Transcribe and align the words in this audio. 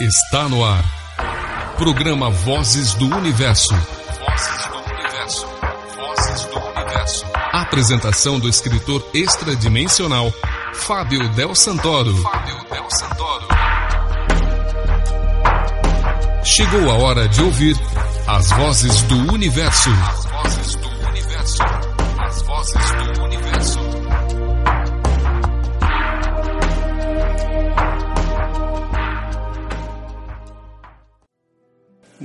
Está 0.00 0.48
no 0.48 0.64
ar. 0.64 0.82
Programa 1.76 2.30
Vozes 2.30 2.94
do 2.94 3.04
Universo. 3.04 3.68
Vozes 3.74 4.66
do 4.66 4.78
Universo. 4.94 5.46
Vozes 5.94 6.44
do 6.46 6.58
Universo. 6.58 7.26
Apresentação 7.52 8.40
do 8.40 8.48
escritor 8.48 9.06
extradimensional 9.12 10.32
Fábio 10.72 11.28
Del 11.34 11.54
Santoro. 11.54 12.16
Fábio 12.16 12.64
Del 12.70 12.90
Santoro. 12.90 13.48
Chegou 16.44 16.90
a 16.90 16.94
hora 16.94 17.28
de 17.28 17.42
ouvir 17.42 17.76
as 18.26 18.50
vozes 18.52 19.02
do 19.02 19.34
universo. 19.34 19.90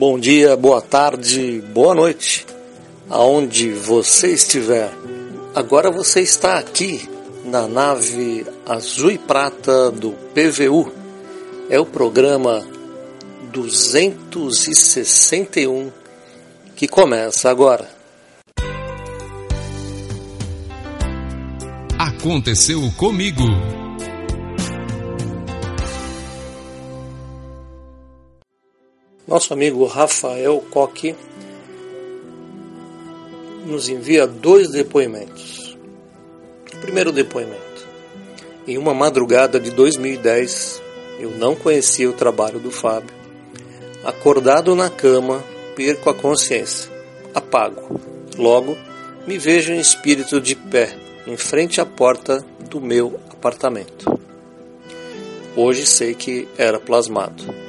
Bom 0.07 0.19
dia, 0.19 0.55
boa 0.55 0.83
tarde, 0.83 1.63
boa 1.73 1.95
noite, 1.95 2.45
aonde 3.09 3.71
você 3.71 4.33
estiver. 4.33 4.91
Agora 5.55 5.89
você 5.89 6.21
está 6.21 6.59
aqui 6.59 7.09
na 7.43 7.67
nave 7.67 8.45
azul 8.67 9.09
e 9.09 9.17
prata 9.17 9.89
do 9.89 10.11
PVU. 10.11 10.91
É 11.71 11.79
o 11.79 11.87
programa 11.87 12.63
261 13.51 15.91
que 16.75 16.87
começa 16.87 17.49
agora. 17.49 17.89
Aconteceu 21.97 22.79
comigo. 22.95 23.41
Nosso 29.27 29.53
amigo 29.53 29.83
Rafael 29.87 30.63
Coque 30.69 31.15
nos 33.65 33.89
envia 33.89 34.27
dois 34.27 34.69
depoimentos. 34.69 35.75
O 36.71 36.77
primeiro 36.77 37.11
depoimento. 37.11 37.87
Em 38.67 38.77
uma 38.77 38.93
madrugada 38.93 39.59
de 39.59 39.71
2010, 39.71 40.79
eu 41.19 41.31
não 41.31 41.55
conhecia 41.55 42.07
o 42.07 42.13
trabalho 42.13 42.59
do 42.59 42.69
Fábio. 42.69 43.15
Acordado 44.03 44.75
na 44.75 44.91
cama, 44.91 45.43
perco 45.75 46.11
a 46.11 46.13
consciência. 46.13 46.91
Apago. 47.33 47.99
Logo, 48.37 48.77
me 49.25 49.39
vejo 49.39 49.73
em 49.73 49.79
espírito 49.79 50.39
de 50.39 50.55
pé, 50.55 50.95
em 51.25 51.35
frente 51.35 51.81
à 51.81 51.85
porta 51.85 52.45
do 52.69 52.79
meu 52.79 53.19
apartamento. 53.31 54.19
Hoje 55.55 55.87
sei 55.87 56.13
que 56.13 56.47
era 56.59 56.79
plasmado. 56.79 57.64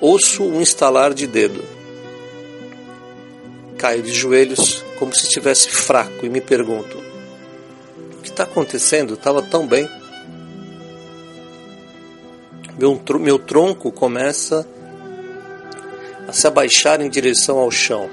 Ouço 0.00 0.44
um 0.44 0.60
estalar 0.60 1.14
de 1.14 1.26
dedo. 1.26 1.64
Caio 3.78 4.02
de 4.02 4.12
joelhos 4.12 4.84
como 4.98 5.14
se 5.14 5.24
estivesse 5.24 5.70
fraco 5.70 6.24
e 6.24 6.28
me 6.28 6.40
pergunto: 6.40 6.98
O 8.18 8.22
que 8.22 8.28
está 8.28 8.44
acontecendo? 8.44 9.14
Estava 9.14 9.40
tão 9.42 9.66
bem. 9.66 9.88
Meu, 12.78 13.00
meu 13.18 13.38
tronco 13.38 13.90
começa 13.90 14.68
a 16.28 16.32
se 16.32 16.46
abaixar 16.46 17.00
em 17.00 17.08
direção 17.08 17.58
ao 17.58 17.70
chão. 17.70 18.10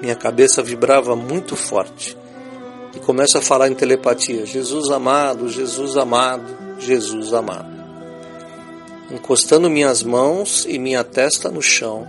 Minha 0.00 0.16
cabeça 0.16 0.62
vibrava 0.62 1.14
muito 1.14 1.56
forte 1.56 2.16
e 2.94 2.98
começo 3.00 3.36
a 3.36 3.42
falar 3.42 3.68
em 3.68 3.74
telepatia: 3.74 4.46
Jesus 4.46 4.90
amado, 4.90 5.46
Jesus 5.50 5.94
amado, 5.98 6.78
Jesus 6.78 7.34
amado 7.34 7.73
encostando 9.10 9.70
minhas 9.70 10.02
mãos 10.02 10.66
e 10.68 10.78
minha 10.78 11.04
testa 11.04 11.50
no 11.50 11.62
chão, 11.62 12.06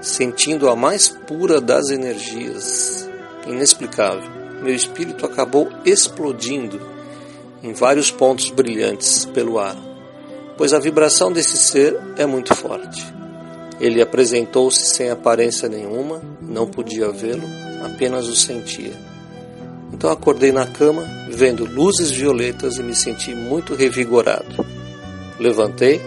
sentindo 0.00 0.68
a 0.68 0.76
mais 0.76 1.08
pura 1.08 1.60
das 1.60 1.90
energias. 1.90 3.08
Inexplicável. 3.46 4.30
Meu 4.62 4.74
espírito 4.74 5.26
acabou 5.26 5.68
explodindo 5.84 6.80
em 7.62 7.72
vários 7.72 8.10
pontos 8.10 8.50
brilhantes 8.50 9.24
pelo 9.24 9.58
ar, 9.58 9.76
pois 10.56 10.72
a 10.72 10.78
vibração 10.78 11.32
desse 11.32 11.56
ser 11.56 11.98
é 12.16 12.24
muito 12.24 12.54
forte. 12.54 13.04
Ele 13.80 14.00
apresentou-se 14.00 14.84
sem 14.86 15.10
aparência 15.10 15.68
nenhuma, 15.68 16.22
não 16.40 16.66
podia 16.66 17.10
vê-lo, 17.10 17.42
apenas 17.84 18.28
o 18.28 18.36
sentia. 18.36 18.92
Então 19.92 20.10
acordei 20.10 20.52
na 20.52 20.66
cama, 20.66 21.04
vendo 21.28 21.64
luzes 21.64 22.10
violetas 22.10 22.78
e 22.78 22.82
me 22.82 22.94
senti 22.94 23.34
muito 23.34 23.74
revigorado. 23.74 24.64
Levantei 25.38 26.00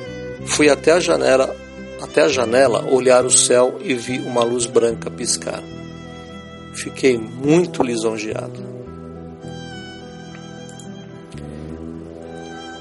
Fui 0.45 0.69
até 0.69 0.91
a 0.91 0.99
janela, 0.99 1.55
até 2.01 2.21
a 2.21 2.27
janela 2.27 2.85
olhar 2.89 3.25
o 3.25 3.31
céu 3.31 3.79
e 3.81 3.93
vi 3.93 4.19
uma 4.19 4.43
luz 4.43 4.65
branca 4.65 5.09
piscar. 5.09 5.61
Fiquei 6.73 7.17
muito 7.17 7.81
lisonjeado. 7.81 8.63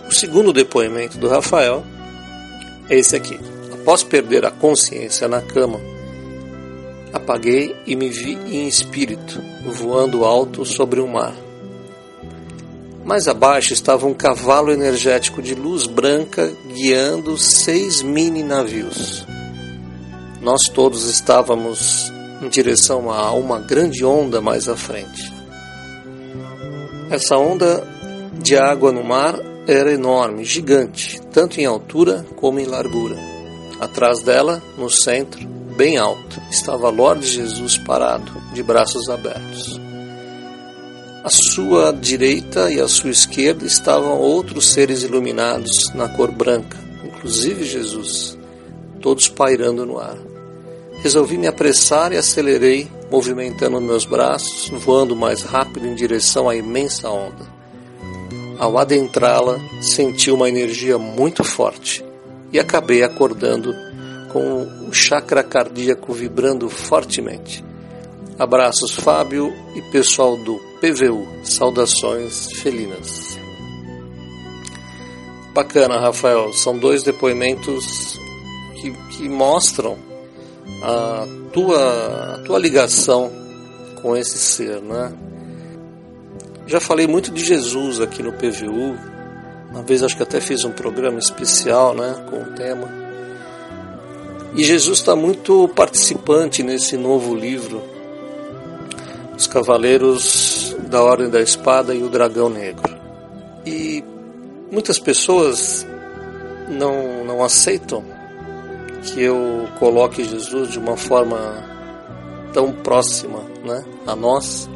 O 0.09 0.13
segundo 0.13 0.53
depoimento 0.53 1.19
do 1.19 1.29
Rafael 1.29 1.85
é 2.89 2.97
esse 2.99 3.17
aqui. 3.17 3.39
Após 3.73 4.03
perder 4.03 4.45
a 4.45 4.51
consciência 4.51 5.29
na 5.29 5.41
cama, 5.41 5.81
apaguei 7.13 7.75
e 7.87 7.95
me 7.95 8.09
vi 8.09 8.33
em 8.33 8.67
espírito, 8.67 9.43
voando 9.67 10.25
alto 10.25 10.65
sobre 10.65 11.01
o 11.01 11.09
mar. 11.09 11.44
Mais 13.05 13.29
abaixo 13.29 13.75
estava 13.75 14.07
um 14.07 14.15
cavalo 14.15 14.73
energético 14.73 15.43
de 15.43 15.55
luz 15.55 15.87
branca 15.87 16.51
guiando 16.73 17.37
seis 17.37 18.03
mini 18.03 18.43
navios. 18.43 19.27
Nós 20.41 20.69
todos 20.69 21.05
estávamos 21.05 22.11
em 22.43 22.49
direção 22.49 23.11
a 23.11 23.33
uma 23.33 23.61
grande 23.61 24.05
onda 24.05 24.41
mais 24.41 24.69
à 24.71 24.77
frente. 24.77 25.33
Essa 27.11 27.37
onda 27.37 27.87
de 28.41 28.57
água 28.57 28.91
no 28.91 29.05
mar 29.05 29.39
era 29.67 29.93
enorme, 29.93 30.45
gigante, 30.45 31.21
tanto 31.31 31.61
em 31.61 31.67
altura 31.67 32.25
como 32.37 32.59
em 32.59 32.67
largura. 32.67 33.17
Atrás 33.81 34.23
dela, 34.23 34.63
no 34.79 34.89
centro, 34.89 35.47
bem 35.47 35.99
alto, 35.99 36.41
estava 36.51 36.89
Lorde 36.89 37.27
Jesus 37.27 37.77
parado, 37.77 38.33
de 38.55 38.63
braços 38.63 39.11
abertos. 39.11 39.84
À 41.25 41.31
sua 41.31 41.91
direita 41.91 42.71
e 42.71 42.79
à 42.79 42.87
sua 42.87 43.09
esquerda 43.09 43.65
estavam 43.65 44.21
outros 44.21 44.75
seres 44.75 45.03
iluminados 45.05 45.91
na 45.95 46.07
cor 46.07 46.31
branca, 46.31 46.77
inclusive 47.03 47.65
Jesus, 47.65 48.37
todos 49.01 49.27
pairando 49.27 49.87
no 49.87 49.99
ar. 49.99 50.19
Resolvi 51.03 51.39
me 51.39 51.47
apressar 51.47 52.13
e 52.13 52.19
acelerei, 52.19 52.91
movimentando 53.11 53.81
meus 53.81 54.05
braços, 54.05 54.69
voando 54.69 55.17
mais 55.17 55.41
rápido 55.41 55.87
em 55.87 55.95
direção 55.95 56.47
à 56.47 56.55
imensa 56.55 57.09
onda. 57.09 57.47
Ao 58.59 58.77
adentrá-la, 58.77 59.59
senti 59.81 60.31
uma 60.31 60.47
energia 60.47 60.99
muito 60.99 61.43
forte 61.43 62.05
e 62.53 62.61
acabei 62.61 63.03
acordando 63.03 63.75
com 64.31 64.69
o 64.87 64.93
chakra 64.93 65.43
cardíaco 65.43 66.13
vibrando 66.13 66.69
fortemente. 66.69 67.65
Abraços, 68.37 68.93
Fábio 68.97 69.55
e 69.77 69.83
pessoal 69.93 70.37
do 70.37 70.57
PVU. 70.81 71.25
Saudações 71.45 72.51
felinas. 72.51 73.39
Bacana, 75.55 76.01
Rafael. 76.01 76.53
São 76.53 76.77
dois 76.77 77.05
depoimentos 77.05 78.19
que, 78.75 78.91
que 78.91 79.29
mostram 79.29 79.97
a 80.83 81.29
tua, 81.53 82.35
a 82.35 82.39
tua 82.45 82.59
ligação 82.59 83.31
com 84.03 84.17
esse 84.17 84.37
ser, 84.37 84.83
né? 84.83 85.13
Já 86.67 86.81
falei 86.81 87.07
muito 87.07 87.31
de 87.31 87.45
Jesus 87.45 88.01
aqui 88.01 88.21
no 88.21 88.33
PVU. 88.33 88.99
Uma 89.71 89.83
vez 89.85 90.03
acho 90.03 90.17
que 90.17 90.25
até 90.25 90.41
fiz 90.41 90.65
um 90.65 90.73
programa 90.73 91.21
especial, 91.21 91.95
né, 91.95 92.27
com 92.29 92.43
o 92.43 92.55
tema. 92.55 92.89
E 94.57 94.65
Jesus 94.65 94.99
está 94.99 95.15
muito 95.15 95.69
participante 95.69 96.65
nesse 96.65 96.97
novo 96.97 97.35
livro 97.35 97.94
os 99.37 99.47
Cavaleiros 99.47 100.77
da 100.89 101.03
Ordem 101.03 101.29
da 101.29 101.41
Espada 101.41 101.95
e 101.95 102.03
o 102.03 102.09
Dragão 102.09 102.49
Negro. 102.49 102.95
E 103.67 104.05
muitas 104.71 104.99
pessoas 104.99 105.87
não, 106.69 107.25
não 107.25 107.43
aceitam 107.43 108.05
que 109.03 109.23
eu 109.23 109.69
coloque 109.79 110.25
Jesus 110.25 110.71
de 110.71 110.79
uma 110.79 110.97
forma 110.97 111.65
tão 112.53 112.73
próxima 112.73 113.41
né, 113.65 113.85
a 114.07 114.15
nós, 114.15 114.69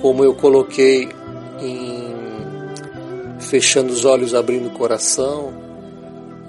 como 0.00 0.24
eu 0.24 0.34
coloquei 0.34 1.08
em 1.60 2.08
fechando 3.38 3.92
os 3.92 4.04
olhos, 4.04 4.34
abrindo 4.34 4.68
o 4.68 4.70
coração. 4.70 5.52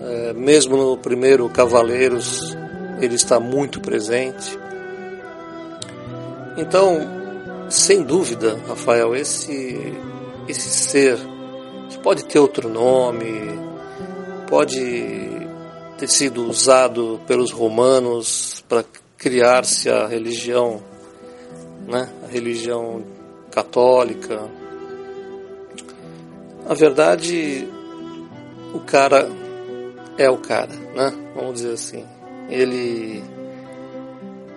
É, 0.01 0.33
mesmo 0.33 0.77
no 0.77 0.97
primeiro 0.97 1.47
Cavaleiros, 1.49 2.57
ele 2.99 3.15
está 3.15 3.39
muito 3.39 3.79
presente. 3.79 4.57
Então, 6.59 6.99
sem 7.69 8.03
dúvida, 8.03 8.59
Rafael, 8.67 9.15
esse, 9.15 9.93
esse 10.45 10.69
ser 10.69 11.17
que 11.89 11.97
pode 11.99 12.25
ter 12.25 12.37
outro 12.37 12.67
nome, 12.67 13.57
pode 14.45 15.47
ter 15.97 16.07
sido 16.07 16.45
usado 16.45 17.17
pelos 17.25 17.51
romanos 17.51 18.61
para 18.67 18.83
criar-se 19.17 19.89
a 19.89 20.05
religião, 20.05 20.83
né? 21.87 22.09
A 22.25 22.27
religião 22.27 23.03
católica. 23.49 24.49
Na 26.67 26.73
verdade, 26.73 27.65
o 28.73 28.81
cara 28.81 29.29
é 30.17 30.29
o 30.29 30.37
cara, 30.37 30.73
né? 30.93 31.13
Vamos 31.33 31.53
dizer 31.53 31.71
assim. 31.71 32.05
Ele 32.49 33.23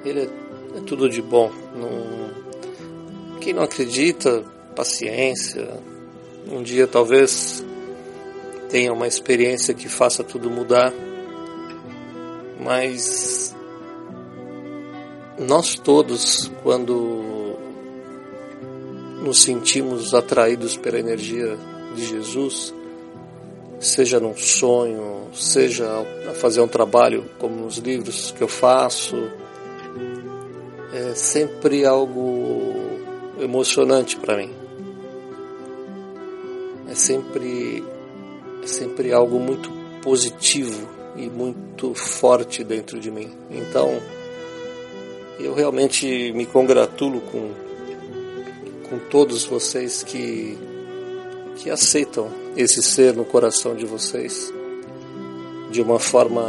ele 0.05 0.23
é, 0.23 0.29
é 0.77 0.81
tudo 0.81 1.09
de 1.09 1.21
bom. 1.21 1.51
Não, 1.75 3.39
quem 3.41 3.53
não 3.53 3.63
acredita, 3.63 4.45
paciência. 4.75 5.81
Um 6.51 6.63
dia 6.63 6.87
talvez 6.87 7.65
tenha 8.69 8.93
uma 8.93 9.07
experiência 9.07 9.75
que 9.75 9.89
faça 9.89 10.25
tudo 10.25 10.51
mudar. 10.51 10.93
Mas 12.61 13.55
nós 15.39 15.75
todos, 15.75 16.51
quando 16.63 17.57
nos 19.23 19.43
sentimos 19.43 20.15
atraídos 20.15 20.77
pela 20.77 20.99
energia 20.99 21.57
de 21.95 22.07
Jesus, 22.07 22.75
seja 23.79 24.19
num 24.21 24.37
sonho, 24.37 25.29
seja 25.35 25.87
a 26.31 26.35
fazer 26.35 26.61
um 26.61 26.69
trabalho 26.69 27.25
como 27.39 27.57
nos 27.57 27.79
livros 27.79 28.33
que 28.37 28.43
eu 28.43 28.49
faço, 28.49 29.31
é 30.93 31.15
sempre 31.15 31.85
algo 31.85 32.75
emocionante 33.41 34.17
para 34.17 34.37
mim. 34.37 34.51
É 36.89 36.95
sempre, 36.95 37.83
é 38.63 38.67
sempre 38.67 39.13
algo 39.13 39.39
muito 39.41 39.71
positivo 40.03 40.89
e 41.17 41.29
muito 41.29 41.95
forte 41.95 42.63
dentro 42.63 43.01
de 43.01 43.11
mim. 43.11 43.31
Então, 43.51 44.01
eu 45.41 45.55
realmente 45.55 46.33
me 46.33 46.45
congratulo 46.45 47.21
com, 47.23 47.51
com 48.89 48.99
todos 49.11 49.45
vocês 49.45 50.03
que, 50.03 50.59
que 51.57 51.71
aceitam 51.71 52.31
esse 52.57 52.83
ser 52.83 53.15
no 53.15 53.25
coração 53.25 53.75
de 53.75 53.87
vocês 53.87 54.53
de 55.71 55.81
uma 55.81 55.99
forma 55.99 56.43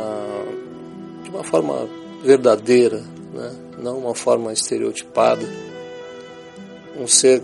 de 1.23 1.29
uma 1.29 1.43
forma 1.43 1.87
verdadeira, 2.21 3.01
né? 3.33 3.51
não 3.79 3.97
uma 3.97 4.15
forma 4.15 4.53
estereotipada. 4.53 5.47
Um 6.97 7.07
ser 7.07 7.41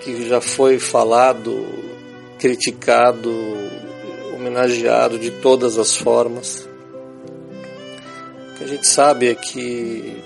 que 0.00 0.26
já 0.26 0.40
foi 0.40 0.78
falado, 0.78 1.66
criticado, 2.38 3.30
homenageado 4.34 5.18
de 5.18 5.30
todas 5.30 5.78
as 5.78 5.96
formas. 5.96 6.66
O 8.50 8.58
que 8.58 8.64
a 8.64 8.66
gente 8.66 8.86
sabe 8.86 9.28
é 9.28 9.34
que, 9.34 10.16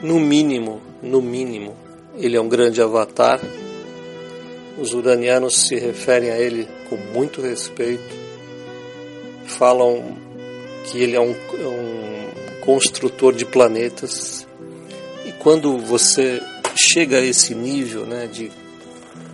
no 0.00 0.20
mínimo, 0.20 0.80
no 1.02 1.20
mínimo, 1.20 1.76
ele 2.16 2.36
é 2.36 2.40
um 2.40 2.48
grande 2.48 2.80
avatar. 2.80 3.40
Os 4.78 4.94
uranianos 4.94 5.66
se 5.66 5.76
referem 5.76 6.30
a 6.30 6.38
ele 6.38 6.68
com 6.88 6.96
muito 6.96 7.40
respeito. 7.40 8.24
Falam 9.46 10.16
que 10.84 11.02
ele 11.02 11.16
é 11.16 11.20
um, 11.20 11.30
um 11.32 12.03
construtor 12.64 13.34
de 13.34 13.44
planetas. 13.44 14.46
E 15.24 15.32
quando 15.32 15.78
você 15.78 16.42
chega 16.76 17.18
a 17.18 17.24
esse 17.24 17.54
nível 17.54 18.06
né, 18.06 18.26
de, 18.26 18.50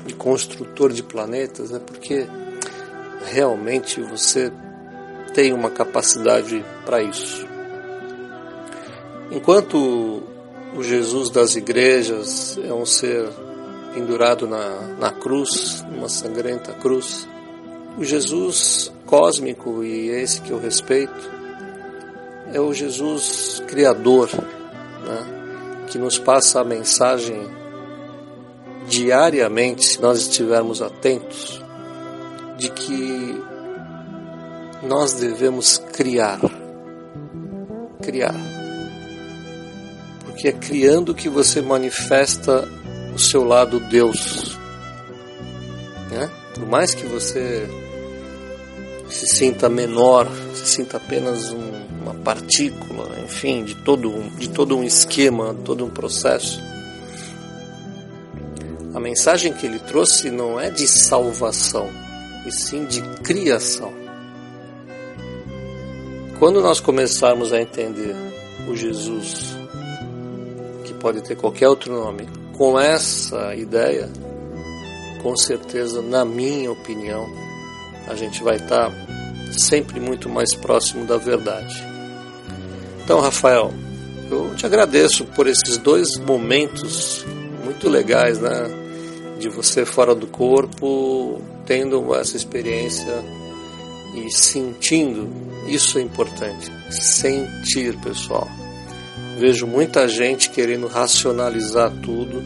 de 0.07 0.15
construtor 0.15 0.93
de 0.93 1.03
planetas, 1.03 1.73
é 1.73 1.79
porque 1.79 2.27
realmente 3.27 4.01
você 4.01 4.53
tem 5.35 5.53
uma 5.53 5.71
capacidade 5.71 6.65
para 6.85 7.03
isso. 7.03 7.47
Enquanto 9.31 10.23
o 10.77 10.83
Jesus 10.83 11.31
das 11.31 11.55
igrejas 11.55 12.59
é 12.65 12.73
um 12.73 12.85
ser 12.85 13.29
pendurado 13.95 14.47
na, 14.47 14.81
na 14.99 15.13
cruz, 15.13 15.85
numa 15.91 16.09
sangrenta 16.09 16.73
cruz, 16.73 17.29
o 17.99 18.05
Jesus 18.05 18.93
cósmico, 19.07 19.83
e 19.85 20.09
esse 20.09 20.41
que 20.41 20.51
eu 20.51 20.59
respeito, 20.59 21.40
é 22.53 22.61
o 22.61 22.73
Jesus 22.73 23.63
Criador, 23.67 24.29
né, 24.33 25.85
que 25.87 25.99
nos 25.99 26.19
passa 26.19 26.61
a 26.61 26.65
mensagem 26.65 27.49
diariamente, 28.89 29.85
se 29.85 30.01
nós 30.01 30.19
estivermos 30.19 30.83
atentos, 30.83 31.63
de 32.59 32.69
que 32.71 33.43
nós 34.83 35.15
devemos 35.15 35.79
criar. 35.93 36.41
Criar. 38.03 38.35
Porque 40.25 40.49
é 40.49 40.53
criando 40.53 41.15
que 41.15 41.29
você 41.29 41.61
manifesta 41.61 42.67
o 43.15 43.19
seu 43.19 43.45
lado 43.45 43.79
Deus. 43.79 44.59
Né? 46.11 46.31
Por 46.55 46.67
mais 46.67 46.95
que 46.95 47.07
você 47.07 47.69
se 49.09 49.27
sinta 49.27 49.69
menor, 49.69 50.27
se 50.55 50.67
sinta 50.67 50.97
apenas 50.97 51.53
um, 51.53 51.70
uma 52.01 52.15
partícula, 52.15 53.19
enfim, 53.25 53.65
de 53.65 53.75
todo, 53.75 54.11
de 54.39 54.49
todo 54.49 54.77
um 54.77 54.83
esquema, 54.83 55.55
todo 55.65 55.85
um 55.85 55.91
processo. 55.91 56.61
A 58.95 58.99
mensagem 58.99 59.53
que 59.53 59.67
ele 59.67 59.79
trouxe 59.79 60.31
não 60.31 60.59
é 60.59 60.71
de 60.71 60.87
salvação, 60.87 61.89
e 62.47 62.51
sim 62.51 62.85
de 62.87 63.03
criação. 63.23 63.93
Quando 66.39 66.63
nós 66.63 66.81
começarmos 66.81 67.53
a 67.53 67.61
entender 67.61 68.17
o 68.67 68.75
Jesus, 68.75 69.57
que 70.85 70.95
pode 70.95 71.23
ter 71.23 71.37
qualquer 71.37 71.69
outro 71.69 71.93
nome, 71.93 72.27
com 72.57 72.81
essa 72.81 73.55
ideia, 73.55 74.09
com 75.23 75.37
certeza, 75.37 76.01
na 76.01 76.25
minha 76.25 76.73
opinião, 76.73 77.27
a 78.09 78.15
gente 78.15 78.43
vai 78.43 78.57
estar 78.57 78.91
sempre 79.53 80.01
muito 80.01 80.29
mais 80.29 80.55
próximo 80.55 81.05
da 81.05 81.17
verdade. 81.17 81.90
Então, 83.11 83.19
Rafael, 83.19 83.73
eu 84.31 84.55
te 84.55 84.65
agradeço 84.65 85.25
por 85.25 85.49
esses 85.49 85.77
dois 85.77 86.17
momentos 86.17 87.27
muito 87.65 87.89
legais, 87.89 88.39
né? 88.39 88.71
De 89.37 89.49
você 89.49 89.85
fora 89.85 90.15
do 90.15 90.29
corpo, 90.29 91.43
tendo 91.67 92.15
essa 92.15 92.37
experiência 92.37 93.13
e 94.15 94.31
sentindo, 94.31 95.29
isso 95.67 95.99
é 95.99 96.03
importante. 96.03 96.71
Sentir, 96.89 97.99
pessoal. 97.99 98.47
Vejo 99.39 99.67
muita 99.67 100.07
gente 100.07 100.49
querendo 100.49 100.87
racionalizar 100.87 101.91
tudo. 102.05 102.45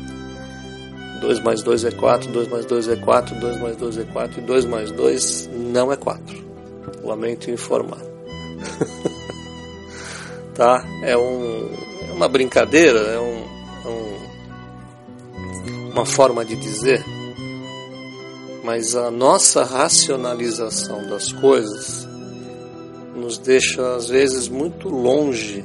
2 1.20 1.40
mais 1.40 1.62
2 1.62 1.84
é 1.84 1.90
4, 1.90 2.32
2 2.32 2.48
mais 2.48 2.64
2 2.64 2.88
é 2.88 2.96
4, 2.96 3.34
2 3.38 3.60
mais 3.60 3.76
2 3.76 3.98
é 3.98 4.04
4 4.04 4.40
e 4.40 4.42
2 4.42 4.64
mais 4.64 4.90
2 4.90 5.50
não 5.52 5.92
é 5.92 5.96
4. 5.96 6.42
Lamento 7.04 7.50
informar. 7.50 8.00
tá? 10.54 10.84
É, 11.02 11.16
um, 11.16 11.70
é 12.08 12.12
uma 12.12 12.28
brincadeira, 12.28 13.00
é, 13.00 13.18
um, 13.18 13.44
é 13.84 13.88
um, 13.88 14.18
uma 15.92 16.06
forma 16.06 16.44
de 16.44 16.54
dizer 16.56 17.04
mas 18.64 18.96
a 18.96 19.10
nossa 19.10 19.62
racionalização 19.62 21.06
das 21.06 21.30
coisas 21.30 22.08
nos 23.14 23.36
deixa 23.36 23.94
às 23.94 24.08
vezes 24.08 24.48
muito 24.48 24.88
longe 24.88 25.62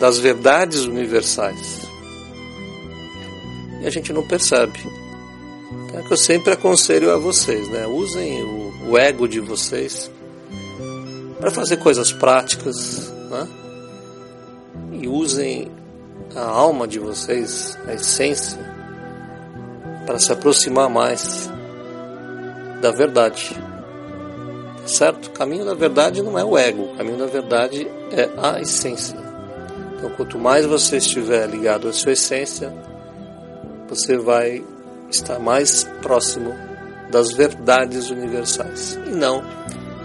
das 0.00 0.18
verdades 0.18 0.84
universais. 0.84 1.82
E 3.80 3.86
a 3.86 3.90
gente 3.90 4.12
não 4.12 4.26
percebe. 4.26 4.78
É 5.94 6.02
que 6.02 6.12
eu 6.12 6.16
sempre 6.16 6.52
aconselho 6.52 7.12
a 7.12 7.16
vocês, 7.16 7.68
né? 7.68 7.86
Usem 7.86 8.42
o, 8.42 8.90
o 8.90 8.98
ego 8.98 9.28
de 9.28 9.38
vocês 9.38 10.10
para 11.44 11.50
fazer 11.50 11.76
coisas 11.76 12.10
práticas, 12.10 13.12
né? 13.30 13.46
E 14.92 15.06
usem 15.06 15.70
a 16.34 16.40
alma 16.40 16.88
de 16.88 16.98
vocês, 16.98 17.78
a 17.86 17.92
essência, 17.92 18.58
para 20.06 20.18
se 20.18 20.32
aproximar 20.32 20.88
mais 20.88 21.50
da 22.80 22.90
verdade. 22.92 23.54
Certo? 24.86 25.26
O 25.26 25.30
caminho 25.32 25.66
da 25.66 25.74
verdade 25.74 26.22
não 26.22 26.38
é 26.38 26.44
o 26.44 26.56
ego, 26.56 26.84
o 26.84 26.96
caminho 26.96 27.18
da 27.18 27.26
verdade 27.26 27.86
é 28.10 28.30
a 28.38 28.62
essência. 28.62 29.18
Então, 29.98 30.08
quanto 30.16 30.38
mais 30.38 30.64
você 30.64 30.96
estiver 30.96 31.46
ligado 31.46 31.88
à 31.88 31.92
sua 31.92 32.12
essência, 32.12 32.72
você 33.86 34.16
vai 34.16 34.64
estar 35.10 35.38
mais 35.38 35.84
próximo 36.00 36.54
das 37.10 37.32
verdades 37.32 38.08
universais 38.08 38.98
e 39.06 39.10
não 39.10 39.42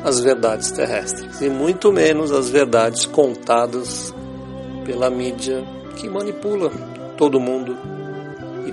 as 0.04 0.20
verdades 0.20 0.72
terrestres, 0.72 1.42
e 1.42 1.50
muito 1.50 1.92
menos 1.92 2.32
as 2.32 2.50
verdades 2.50 3.06
contadas 3.06 4.14
pela 4.86 5.10
mídia 5.10 5.64
que 5.98 6.08
manipula 6.10 6.72
todo 7.18 7.40
mundo 7.40 7.78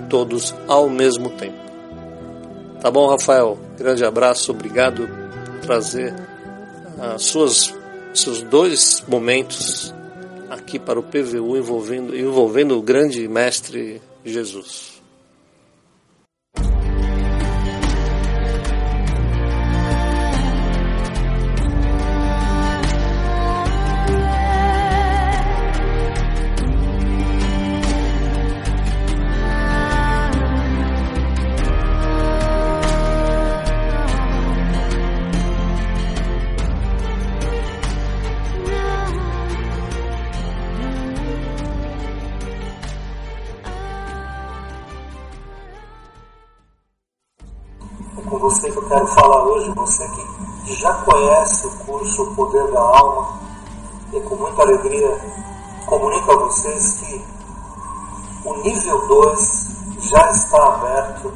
todos 0.08 0.54
ao 0.66 0.88
mesmo 0.88 1.30
tempo. 1.30 1.58
Tá 2.80 2.90
bom, 2.90 3.08
Rafael? 3.08 3.58
Grande 3.78 4.04
abraço, 4.04 4.52
obrigado 4.52 5.08
trazer 5.62 6.14
as 6.98 7.24
suas 7.24 7.74
seus 8.14 8.42
dois 8.42 9.04
momentos 9.06 9.94
aqui 10.48 10.78
para 10.78 10.98
o 10.98 11.02
PVU 11.02 11.56
envolvendo 11.56 12.16
envolvendo 12.16 12.78
o 12.78 12.82
grande 12.82 13.28
mestre 13.28 14.00
Jesus. 14.24 14.95
O 52.18 52.34
Poder 52.34 52.70
da 52.72 52.80
Alma, 52.80 53.40
e 54.12 54.20
com 54.20 54.36
muita 54.36 54.62
alegria 54.62 55.20
comunico 55.86 56.32
a 56.32 56.36
vocês 56.36 56.92
que 56.92 57.24
o 58.44 58.54
nível 58.62 59.06
2 59.06 59.66
já 60.00 60.30
está 60.30 60.66
aberto 60.66 61.32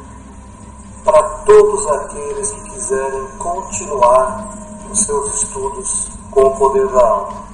para 1.04 1.22
todos 1.44 1.86
aqueles 1.86 2.50
que 2.50 2.70
quiserem 2.70 3.26
continuar 3.38 4.48
os 4.90 5.00
seus 5.00 5.42
estudos 5.42 6.08
com 6.30 6.42
o 6.42 6.56
poder 6.56 6.86
da 6.88 7.00
alma. 7.00 7.44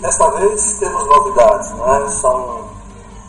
Desta 0.00 0.30
vez 0.30 0.78
temos 0.78 1.06
novidades, 1.06 1.70
né? 1.72 2.08
São, 2.08 2.64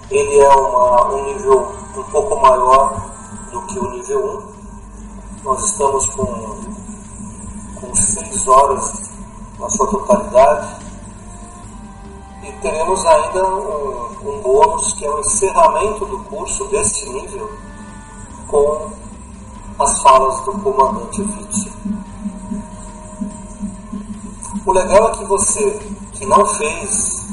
ele 0.10 0.40
é 0.40 0.50
uma, 0.50 1.14
um 1.14 1.26
nível 1.26 1.72
um 1.98 2.04
pouco 2.04 2.36
maior 2.42 3.02
do 3.52 3.62
que 3.64 3.80
o 3.80 3.90
nível 3.92 4.44
1, 5.44 5.44
nós 5.44 5.64
estamos 5.66 6.06
com, 6.08 6.26
horas 8.48 9.12
na 9.60 9.70
sua 9.70 9.88
totalidade 9.88 10.84
e 12.44 12.52
teremos 12.62 13.06
ainda 13.06 13.46
um, 13.46 14.08
um 14.24 14.42
bônus 14.42 14.94
que 14.94 15.06
é 15.06 15.10
o 15.10 15.20
encerramento 15.20 16.06
do 16.06 16.20
curso 16.26 16.66
desse 16.66 17.10
nível 17.10 17.50
com 18.48 18.92
as 19.80 20.02
falas 20.02 20.42
do 20.46 20.52
comandante 20.54 21.22
Vite. 21.22 21.72
O 24.66 24.72
legal 24.72 25.10
é 25.10 25.18
que 25.18 25.26
você 25.26 25.72
que 26.14 26.26
não 26.26 26.46
fez 26.46 27.28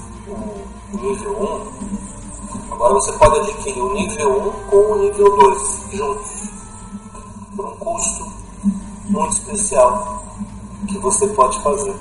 o 0.92 0.96
nível 0.96 1.66
1, 2.68 2.72
agora 2.72 2.94
você 2.94 3.12
pode 3.12 3.40
adquirir 3.40 3.82
o 3.82 3.92
nível 3.92 4.54
1 4.66 4.70
com 4.70 4.76
o 4.76 4.98
nível 4.98 5.36
2 5.36 5.80
juntos 5.92 6.50
por 7.56 7.66
um 7.66 7.76
custo 7.76 8.32
muito 9.08 9.32
especial 9.32 10.24
que 10.86 10.98
você 10.98 11.26
pode 11.28 11.60
fazer. 11.62 11.94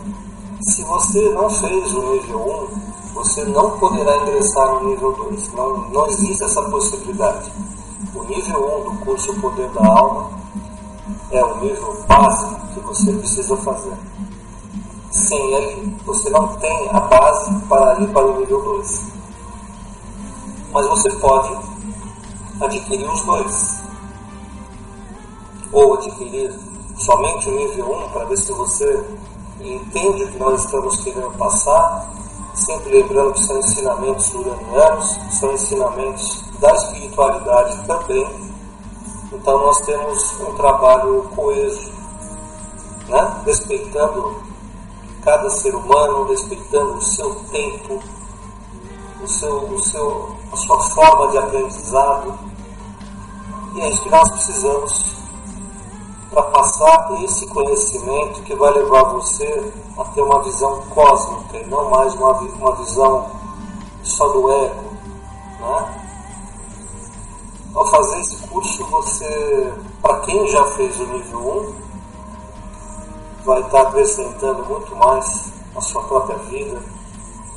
Se 0.61 0.83
você 0.83 1.29
não 1.29 1.49
fez 1.49 1.93
o 1.93 2.13
nível 2.13 2.67
1, 2.73 3.13
você 3.13 3.43
não 3.45 3.77
poderá 3.79 4.17
ingressar 4.17 4.75
no 4.75 4.89
nível 4.89 5.11
2. 5.13 5.53
Não, 5.53 5.89
não 5.89 6.07
existe 6.07 6.43
essa 6.43 6.61
possibilidade. 6.63 7.51
O 8.13 8.23
nível 8.23 8.81
1 8.87 8.91
do 8.91 9.05
curso 9.05 9.33
Poder 9.41 9.69
da 9.69 9.85
Alma 9.85 10.31
é 11.31 11.43
o 11.43 11.59
nível 11.59 12.03
básico 12.07 12.67
que 12.73 12.79
você 12.81 13.13
precisa 13.13 13.57
fazer. 13.57 13.93
Sem 15.11 15.53
ele, 15.53 15.97
você 16.05 16.29
não 16.29 16.47
tem 16.57 16.89
a 16.91 16.99
base 16.99 17.53
para 17.67 17.99
ir 17.99 18.07
para 18.09 18.25
o 18.25 18.39
nível 18.39 18.61
2. 18.61 19.11
Mas 20.71 20.87
você 20.87 21.11
pode 21.13 21.57
adquirir 22.61 23.09
os 23.09 23.21
dois 23.23 23.83
ou 25.71 25.93
adquirir 25.95 26.53
somente 26.99 27.49
o 27.49 27.55
nível 27.55 27.91
1 28.05 28.09
para 28.09 28.25
ver 28.25 28.37
se 28.37 28.51
você 28.51 29.05
entende 29.61 30.23
o 30.23 30.31
que 30.31 30.37
nós 30.37 30.63
estamos 30.63 30.97
querendo 30.97 31.37
passar, 31.37 32.11
sempre 32.53 33.01
lembrando 33.01 33.33
que 33.33 33.43
são 33.43 33.57
ensinamentos 33.57 34.33
uranianos, 34.33 35.19
são 35.31 35.53
ensinamentos 35.53 36.43
da 36.59 36.73
espiritualidade 36.73 37.87
também. 37.87 38.27
Então 39.31 39.59
nós 39.59 39.81
temos 39.81 40.39
um 40.41 40.55
trabalho 40.55 41.23
coeso, 41.35 41.91
né? 43.07 43.41
respeitando 43.45 44.35
cada 45.23 45.49
ser 45.49 45.75
humano, 45.75 46.25
respeitando 46.25 46.93
o 46.95 47.01
seu 47.01 47.35
tempo, 47.51 48.01
o 49.21 49.27
seu, 49.27 49.57
o 49.73 49.79
seu, 49.79 50.37
a 50.51 50.55
sua 50.55 50.79
forma 50.89 51.31
de 51.31 51.37
aprendizado. 51.37 52.39
E 53.75 53.81
é 53.81 53.89
isso 53.89 54.01
que 54.03 54.09
nós 54.09 54.29
precisamos 54.31 55.18
para 56.29 56.43
passar 56.43 57.23
esse 57.23 57.47
conhecimento 57.47 58.41
que 58.43 58.55
vai 58.55 58.71
levar 58.73 59.03
você 59.13 59.71
a 59.97 60.03
ter 60.05 60.21
uma 60.21 60.41
visão 60.43 60.81
cósmica 60.89 61.57
e 61.57 61.65
não 61.65 61.89
mais 61.89 62.13
uma, 62.15 62.31
uma 62.31 62.75
visão 62.75 63.29
só 64.03 64.27
do 64.29 64.51
ego. 64.51 64.83
Né? 65.59 66.01
Ao 67.73 67.85
fazer 67.87 68.19
esse 68.19 68.37
curso, 68.47 68.85
você, 68.85 69.73
para 70.01 70.19
quem 70.19 70.47
já 70.47 70.63
fez 70.71 70.99
o 70.99 71.05
nível 71.07 71.39
1, 71.39 71.89
vai 73.45 73.61
estar 73.61 73.81
acrescentando 73.81 74.63
muito 74.65 74.95
mais 74.95 75.51
à 75.75 75.81
sua 75.81 76.03
própria 76.03 76.37
vida, 76.37 76.81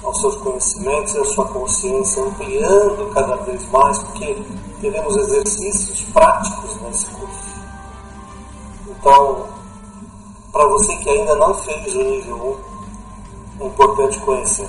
aos 0.02 0.21
seus 0.21 0.37
conhecimentos 0.37 1.14
e 1.14 1.19
à 1.19 1.25
sua 1.25 1.45
consciência, 1.47 2.23
ampliando 2.23 3.12
cada 3.12 3.37
vez 3.37 3.69
mais, 3.71 3.99
porque 3.99 4.43
teremos 4.81 5.17
exercícios 5.17 6.02
práticos 6.12 6.81
nesse 6.83 7.07
curso. 7.07 7.41
Então, 9.02 9.49
para 10.52 10.64
você 10.68 10.94
que 10.99 11.11
ainda 11.11 11.35
não 11.35 11.52
fez 11.54 11.92
o 11.97 12.04
nível 12.04 12.56
1, 13.59 13.64
é 13.64 13.66
importante 13.66 14.21
conhecer. 14.21 14.68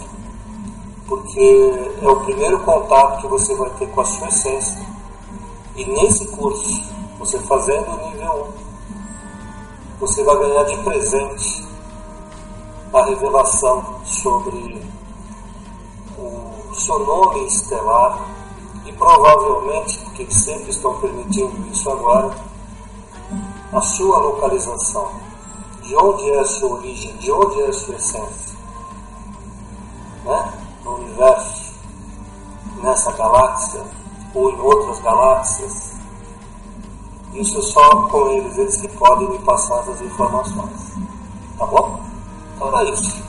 Porque 1.08 1.72
é 2.02 2.10
o 2.10 2.16
primeiro 2.22 2.60
contato 2.62 3.22
que 3.22 3.28
você 3.28 3.54
vai 3.54 3.70
ter 3.78 3.86
com 3.92 4.02
a 4.02 4.06
sua 4.06 4.28
essência. 4.28 4.84
E 5.76 5.86
nesse 5.86 6.26
curso, 6.30 6.82
você 7.20 7.38
fazendo 7.42 7.92
o 7.92 8.10
nível 8.10 8.48
1, 10.00 10.00
você 10.00 10.24
vai 10.24 10.36
ganhar 10.40 10.64
de 10.64 10.78
presente 10.78 11.68
a 12.92 13.04
revelação 13.06 14.02
sobre 14.04 14.82
o 16.18 16.74
seu 16.74 16.98
nome 17.06 17.46
estelar 17.46 18.18
e 18.84 18.92
provavelmente, 18.94 20.00
porque 20.00 20.26
sempre 20.32 20.72
estão 20.72 21.00
permitindo 21.00 21.68
isso 21.72 21.88
agora, 21.92 22.36
a 23.74 23.82
sua 23.82 24.18
localização, 24.20 25.10
de 25.82 25.96
onde 25.96 26.30
é 26.30 26.40
a 26.40 26.46
sua 26.46 26.74
origem, 26.74 27.16
de 27.18 27.32
onde 27.32 27.62
é 27.62 27.68
a 27.68 27.74
sua 27.74 27.96
essência. 27.96 28.58
Né? 30.24 30.54
No 30.84 30.96
universo, 30.96 31.74
nessa 32.82 33.12
galáxia 33.14 33.84
ou 34.36 34.52
em 34.52 34.60
outras 34.60 35.00
galáxias. 35.00 35.94
Isso 37.34 37.62
só 37.64 38.04
com 38.08 38.28
eles, 38.28 38.58
eles 38.60 38.78
que 38.78 38.88
podem 38.90 39.28
me 39.30 39.40
passar 39.40 39.80
essas 39.80 40.02
informações. 40.02 40.94
Tá 41.58 41.66
bom? 41.66 42.00
Então 42.56 42.68
era 42.68 42.90
isso. 42.92 43.24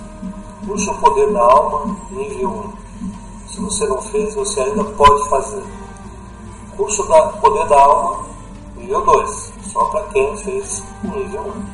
Puxa 0.67 0.91
o 0.91 0.99
poder 0.99 1.33
da 1.33 1.41
alma, 1.41 1.97
nível 2.11 2.51
1. 2.51 3.49
Se 3.49 3.61
você 3.61 3.87
não 3.87 4.03
fez, 4.03 4.35
você 4.35 4.61
ainda 4.61 4.85
pode 4.85 5.27
fazer. 5.31 5.63
Curso 6.77 7.03
da 7.09 7.29
poder 7.29 7.67
da 7.67 7.81
alma, 7.81 8.27
nível 8.77 9.05
2 9.07 9.54
só 9.75 9.85
para 9.87 10.05
quem 10.05 10.37
fez 10.37 10.85
o 11.03 11.09
nível 11.09 11.43
1. 11.43 11.65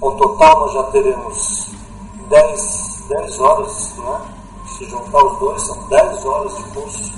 Ao 0.00 0.16
total 0.16 0.60
nós 0.60 0.72
já 0.72 0.84
teremos 0.84 1.68
10, 2.28 3.04
10 3.08 3.40
horas, 3.40 3.96
né? 3.98 4.20
se 4.66 4.84
juntar 4.88 5.24
os 5.24 5.38
dois 5.40 5.60
são 5.62 5.88
10 5.88 6.24
horas 6.24 6.56
de 6.56 6.62
curso. 6.62 7.12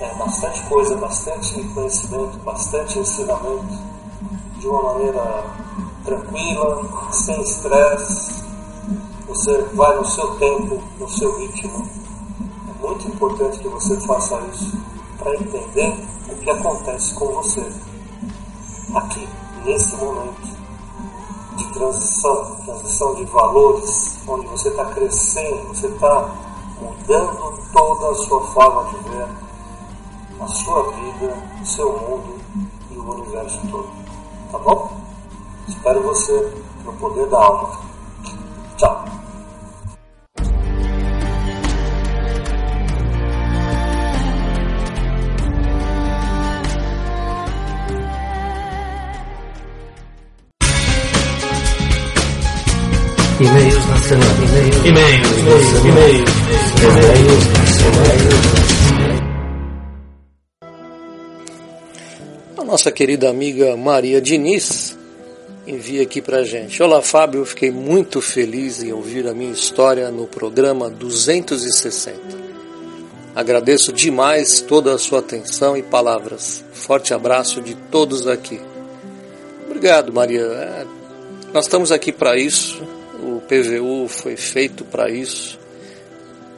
É 0.00 0.12
bastante 0.16 0.60
coisa, 0.64 0.96
bastante 0.96 1.62
conhecimento, 1.72 2.36
bastante 2.38 2.98
ensinamento, 2.98 3.78
de 4.58 4.66
uma 4.66 4.82
maneira 4.82 5.44
tranquila, 6.04 6.82
sem 7.12 7.40
estresse. 7.40 8.44
Você 9.28 9.62
vai 9.72 9.96
no 9.96 10.04
seu 10.04 10.34
tempo, 10.34 10.82
no 10.98 11.08
seu 11.08 11.38
ritmo. 11.38 11.88
É 12.68 12.86
muito 12.86 13.06
importante 13.06 13.60
que 13.60 13.68
você 13.68 13.98
faça 14.00 14.38
isso 14.52 14.76
para 15.18 15.34
entender 15.36 16.15
o 16.28 16.36
que 16.36 16.50
acontece 16.50 17.14
com 17.14 17.26
você 17.26 17.66
aqui, 18.94 19.28
nesse 19.64 19.96
momento 19.96 20.56
de 21.56 21.72
transição, 21.72 22.56
transição 22.64 23.14
de 23.14 23.24
valores, 23.24 24.18
onde 24.26 24.46
você 24.46 24.68
está 24.68 24.84
crescendo, 24.86 25.68
você 25.68 25.86
está 25.86 26.34
mudando 26.80 27.58
toda 27.72 28.10
a 28.10 28.14
sua 28.14 28.40
forma 28.52 28.84
de 28.90 29.08
ver 29.08 29.28
a 30.40 30.48
sua 30.48 30.82
vida, 30.92 31.34
o 31.60 31.66
seu 31.66 31.92
mundo 31.92 32.38
e 32.90 32.98
o 32.98 33.14
universo 33.14 33.60
todo. 33.70 33.88
Tá 34.52 34.58
bom? 34.58 35.00
Espero 35.68 36.02
você 36.02 36.62
no 36.84 36.92
poder 36.94 37.26
da 37.28 37.38
alma. 37.38 37.70
Tchau. 38.76 39.25
E-mails 53.46 53.86
na 53.86 53.96
semana. 53.98 54.34
E-mails. 54.84 55.28
E-mails. 55.38 55.68
E-mails. 55.84 56.30
E-mails 56.82 57.46
na 57.46 57.66
semana. 57.66 58.26
A 62.58 62.64
nossa 62.64 62.90
querida 62.90 63.30
amiga 63.30 63.76
Maria 63.76 64.20
Diniz 64.20 64.98
envia 65.64 66.02
aqui 66.02 66.20
pra 66.20 66.42
gente. 66.42 66.82
Olá, 66.82 67.00
Fábio. 67.00 67.44
Fiquei 67.44 67.70
muito 67.70 68.20
feliz 68.20 68.82
em 68.82 68.92
ouvir 68.92 69.28
a 69.28 69.34
minha 69.34 69.52
história 69.52 70.10
no 70.10 70.26
programa 70.26 70.90
260. 70.90 72.20
Agradeço 73.32 73.92
demais 73.92 74.60
toda 74.60 74.92
a 74.92 74.98
sua 74.98 75.20
atenção 75.20 75.76
e 75.76 75.84
palavras. 75.84 76.64
Forte 76.72 77.14
abraço 77.14 77.60
de 77.62 77.76
todos 77.76 78.26
aqui. 78.26 78.60
Obrigado, 79.66 80.12
Maria. 80.12 80.40
É, 80.40 80.84
nós 81.52 81.66
estamos 81.66 81.92
aqui 81.92 82.10
para 82.10 82.36
isso. 82.36 82.95
PVU 83.48 84.08
foi 84.08 84.36
feito 84.36 84.84
para 84.84 85.10
isso, 85.10 85.58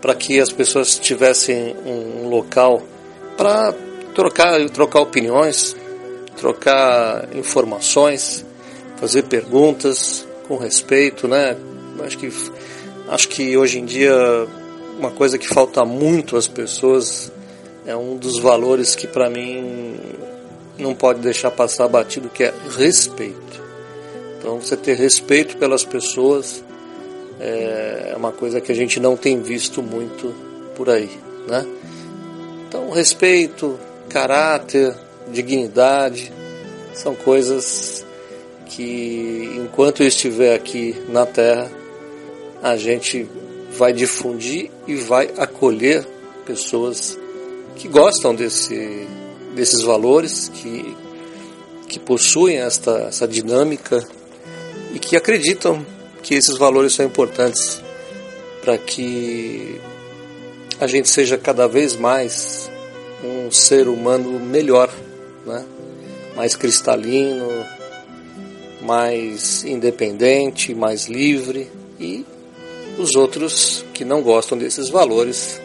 para 0.01 0.15
que 0.15 0.41
as 0.41 0.51
pessoas 0.51 0.99
tivessem 0.99 1.77
um 1.85 2.29
local 2.29 2.83
para 3.37 3.75
trocar, 4.15 4.59
trocar 4.71 5.01
opiniões, 5.01 5.77
trocar 6.37 7.29
informações, 7.35 8.45
fazer 8.97 9.23
perguntas 9.25 10.27
com 10.47 10.57
respeito, 10.57 11.29
né? 11.29 11.57
Acho 12.05 12.19
que 12.19 12.33
acho 13.09 13.29
que 13.29 13.57
hoje 13.57 13.79
em 13.79 13.85
dia 13.85 14.13
uma 14.99 15.11
coisa 15.11 15.39
que 15.39 15.49
falta 15.49 15.85
muito 15.85 16.37
às 16.37 16.49
pessoas 16.49 17.33
é 17.87 17.97
um 17.97 18.17
dos 18.17 18.39
valores 18.39 18.95
que 18.95 19.07
para 19.07 19.31
mim 19.31 19.97
não 20.79 20.95
pode 20.95 21.21
deixar 21.21 21.51
passar 21.51 21.89
batido 21.89 22.29
que 22.29 22.45
é 22.45 22.55
respeito. 22.77 23.63
Então, 24.39 24.61
você 24.61 24.77
ter 24.77 24.95
respeito 24.95 25.57
pelas 25.57 25.85
pessoas 25.85 26.63
é 27.41 28.15
uma 28.17 28.33
coisa 28.33 28.61
que 28.61 28.73
a 28.73 28.75
gente 28.75 28.99
não 28.99 29.17
tem 29.17 29.41
visto 29.41 29.83
muito 29.83 30.35
por 30.75 30.91
aí, 30.91 31.11
né? 31.47 31.67
Então, 32.67 32.91
respeito, 32.91 33.79
caráter, 34.09 34.95
dignidade 35.31 36.33
são 36.93 37.15
coisas 37.15 38.05
que, 38.67 39.53
enquanto 39.57 40.03
eu 40.03 40.09
estiver 40.09 40.55
aqui 40.55 40.95
na 41.09 41.25
Terra, 41.25 41.71
a 42.63 42.77
gente 42.77 43.29
vai 43.71 43.93
difundir 43.93 44.71
e 44.87 44.97
vai 44.97 45.31
acolher 45.39 46.07
pessoas 46.45 47.19
que 47.77 47.87
gostam 47.89 48.35
desse, 48.35 49.07
desses 49.55 49.83
valores, 49.83 50.49
que, 50.49 50.97
que 51.89 51.99
possuem 51.99 52.59
esta, 52.59 53.07
essa 53.09 53.29
dinâmica 53.29 54.07
e 54.93 54.99
que 54.99 55.17
acreditam 55.17 55.87
que 56.29 56.35
esses 56.35 56.59
valores 56.59 56.93
são 56.93 57.07
importantes 57.07 57.83
para 58.61 58.77
que 58.77 59.81
a 60.79 60.87
gente 60.87 61.09
seja 61.09 61.39
cada 61.39 61.67
vez 61.67 61.97
mais 61.97 62.71
um 63.25 63.51
ser 63.51 63.89
humano 63.89 64.39
melhor, 64.39 64.93
né? 65.47 65.65
mais 66.37 66.55
cristalino, 66.55 67.65
mais 68.83 69.65
independente, 69.65 70.75
mais 70.75 71.07
livre 71.07 71.67
e 71.99 72.27
os 72.99 73.15
outros 73.15 73.83
que 73.95 74.05
não 74.05 74.21
gostam 74.21 74.59
desses 74.59 74.91
valores 74.91 75.59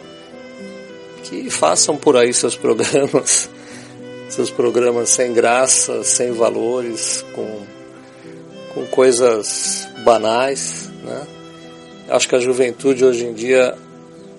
que 1.24 1.50
façam 1.50 1.94
por 1.94 2.16
aí 2.16 2.32
seus 2.32 2.56
programas, 2.56 3.50
seus 4.30 4.50
programas 4.50 5.10
sem 5.10 5.34
graça, 5.34 6.02
sem 6.04 6.32
valores, 6.32 7.22
com 7.34 7.74
com 8.74 8.84
coisas 8.86 9.88
banais. 10.04 10.90
Né? 11.02 11.26
Acho 12.10 12.28
que 12.28 12.36
a 12.36 12.40
juventude 12.40 13.04
hoje 13.04 13.26
em 13.26 13.32
dia 13.32 13.74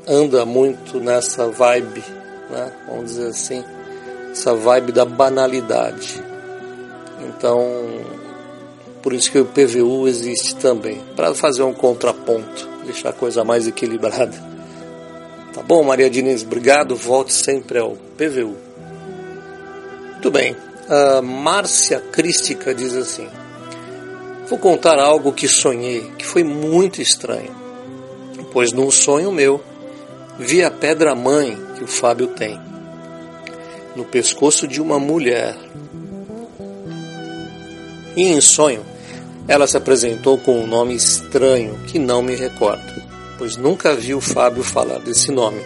anda 0.07 0.45
muito 0.45 0.99
nessa 0.99 1.47
vibe, 1.47 2.03
né? 2.49 2.71
vamos 2.87 3.11
dizer 3.11 3.27
assim, 3.27 3.63
essa 4.31 4.53
vibe 4.53 4.91
da 4.91 5.03
banalidade. 5.03 6.23
Então, 7.27 7.65
por 9.01 9.13
isso 9.13 9.31
que 9.31 9.39
o 9.39 9.45
PVU 9.45 10.07
existe 10.07 10.55
também, 10.55 11.01
para 11.15 11.33
fazer 11.33 11.63
um 11.63 11.73
contraponto, 11.73 12.69
deixar 12.85 13.09
a 13.09 13.13
coisa 13.13 13.43
mais 13.43 13.67
equilibrada. 13.67 14.55
Tá 15.53 15.61
bom, 15.63 15.83
Maria 15.83 16.09
Diniz? 16.09 16.43
Obrigado. 16.43 16.95
Volte 16.95 17.31
sempre 17.31 17.79
ao 17.79 17.91
PVU. 18.17 18.55
Muito 20.11 20.29
bem. 20.29 20.55
A 20.89 21.21
Márcia 21.21 21.99
Crística 21.99 22.75
diz 22.75 22.93
assim: 22.93 23.27
Vou 24.47 24.59
contar 24.59 24.99
algo 24.99 25.33
que 25.33 25.47
sonhei, 25.47 26.11
que 26.17 26.25
foi 26.25 26.43
muito 26.43 27.01
estranho, 27.01 27.55
pois 28.53 28.71
num 28.71 28.91
sonho 28.91 29.31
meu 29.31 29.59
vi 30.37 30.63
a 30.63 30.69
pedra-mãe 30.69 31.57
que 31.75 31.83
o 31.83 31.87
Fábio 31.87 32.27
tem 32.27 32.59
no 33.95 34.05
pescoço 34.05 34.67
de 34.67 34.79
uma 34.79 34.99
mulher. 34.99 35.55
E 38.15 38.23
em 38.23 38.39
sonho, 38.39 38.85
ela 39.47 39.65
se 39.65 39.77
apresentou 39.77 40.37
com 40.37 40.59
um 40.59 40.67
nome 40.67 40.93
estranho 40.93 41.79
que 41.87 41.97
não 41.97 42.21
me 42.21 42.35
recordo, 42.35 43.01
pois 43.39 43.57
nunca 43.57 43.95
vi 43.95 44.13
o 44.13 44.21
Fábio 44.21 44.63
falar 44.63 44.99
desse 44.99 45.31
nome. 45.31 45.61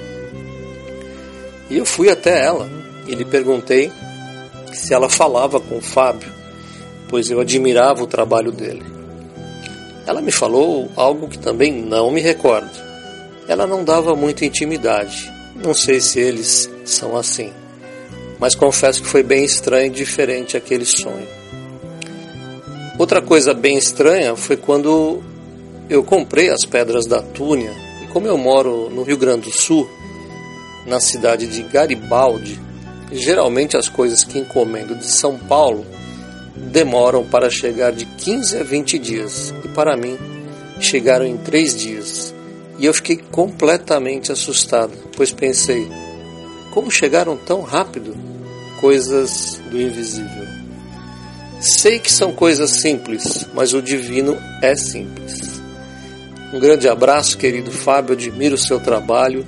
E 1.70 1.78
eu 1.78 1.86
fui 1.86 2.10
até 2.10 2.46
ela 2.46 2.70
e 3.08 3.14
lhe 3.14 3.26
perguntei 3.26 3.92
se 4.74 4.94
ela 4.94 5.10
falava 5.10 5.60
com 5.60 5.78
o 5.78 5.82
Fábio 5.82 6.39
pois 7.10 7.30
eu 7.30 7.42
admirava 7.42 8.04
o 8.04 8.08
trabalho 8.08 8.52
dele. 8.52 8.84
Ela 10.06 10.22
me 10.22 10.32
falou 10.32 10.90
algo 10.96 11.28
que 11.28 11.38
também 11.38 11.74
não 11.74 12.10
me 12.12 12.22
recordo. 12.22 12.70
Ela 13.48 13.68
não 13.68 13.84
dava 13.84 14.16
muita 14.16 14.46
intimidade. 14.46 15.32
Não 15.56 15.74
sei 15.74 16.00
se 16.00 16.20
eles 16.20 16.70
são 16.86 17.18
assim. 17.18 17.52
Mas 18.40 18.56
confesso 18.56 19.02
que 19.02 19.08
foi 19.08 19.24
bem 19.24 19.44
estranho 19.44 19.88
e 19.88 19.96
diferente 19.96 20.56
aquele 20.56 20.86
sonho. 20.86 21.28
Outra 22.98 23.22
coisa 23.22 23.54
bem 23.54 23.78
estranha 23.78 24.36
foi 24.36 24.56
quando 24.56 25.22
eu 25.90 26.04
comprei 26.04 26.50
as 26.50 26.64
pedras 26.64 27.06
da 27.06 27.22
Túnia. 27.22 27.74
E 28.04 28.08
como 28.08 28.28
eu 28.28 28.38
moro 28.38 28.90
no 28.90 29.04
Rio 29.04 29.18
Grande 29.18 29.50
do 29.50 29.52
Sul, 29.52 29.90
na 30.86 31.00
cidade 31.00 31.48
de 31.48 31.64
Garibaldi, 31.64 32.60
geralmente 33.12 33.76
as 33.76 33.90
coisas 33.90 34.24
que 34.24 34.40
encomendo 34.40 34.96
de 34.96 35.06
São 35.06 35.38
Paulo 35.38 35.86
demoram 36.60 37.26
para 37.26 37.50
chegar 37.50 37.92
de 37.92 38.06
15 38.06 38.58
a 38.58 38.64
20 38.64 39.00
dias 39.00 39.54
e 39.64 39.68
para 39.70 39.96
mim 39.96 40.18
chegaram 40.80 41.26
em 41.26 41.38
três 41.38 41.76
dias. 41.76 42.34
E 42.78 42.86
eu 42.86 42.94
fiquei 42.94 43.18
completamente 43.18 44.32
assustado, 44.32 44.94
pois 45.16 45.32
pensei: 45.32 45.88
como 46.72 46.92
chegaram 46.92 47.36
tão 47.36 47.62
rápido? 47.62 48.16
Coisas 48.80 49.60
do 49.70 49.82
invisível. 49.82 50.48
Sei 51.60 52.00
que 52.00 52.12
são 52.12 52.32
coisas 52.32 52.70
simples, 52.72 53.46
mas 53.54 53.74
o 53.74 53.82
divino 53.82 54.38
é 54.62 54.74
simples. 54.76 55.60
Um 56.54 56.60
grande 56.60 56.88
abraço, 56.88 57.38
querido 57.38 57.70
Fábio. 57.70 58.14
Admiro 58.14 58.56
o 58.56 58.58
seu 58.58 58.80
trabalho 58.80 59.46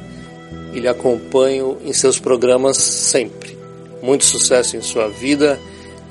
e 0.74 0.80
lhe 0.80 0.88
acompanho 0.90 1.78
em 1.86 1.94
seus 1.94 2.20
programas 2.20 2.76
sempre. 2.76 3.58
Muito 4.02 4.26
sucesso 4.26 4.76
em 4.76 4.82
sua 4.82 5.08
vida 5.08 5.58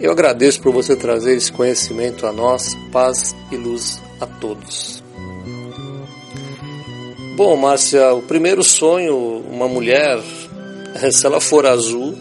eu 0.00 0.10
agradeço 0.10 0.60
por 0.60 0.72
você 0.72 0.96
trazer 0.96 1.36
esse 1.36 1.52
conhecimento 1.52 2.26
a 2.26 2.32
nós, 2.32 2.76
paz 2.90 3.34
e 3.52 3.56
luz 3.56 4.00
a 4.20 4.26
todos. 4.26 5.02
Bom, 7.36 7.56
Márcia, 7.56 8.12
o 8.14 8.22
primeiro 8.22 8.62
sonho, 8.62 9.16
uma 9.50 9.68
mulher, 9.68 10.18
se 11.12 11.26
ela 11.26 11.40
for 11.40 11.66
azul, 11.66 12.14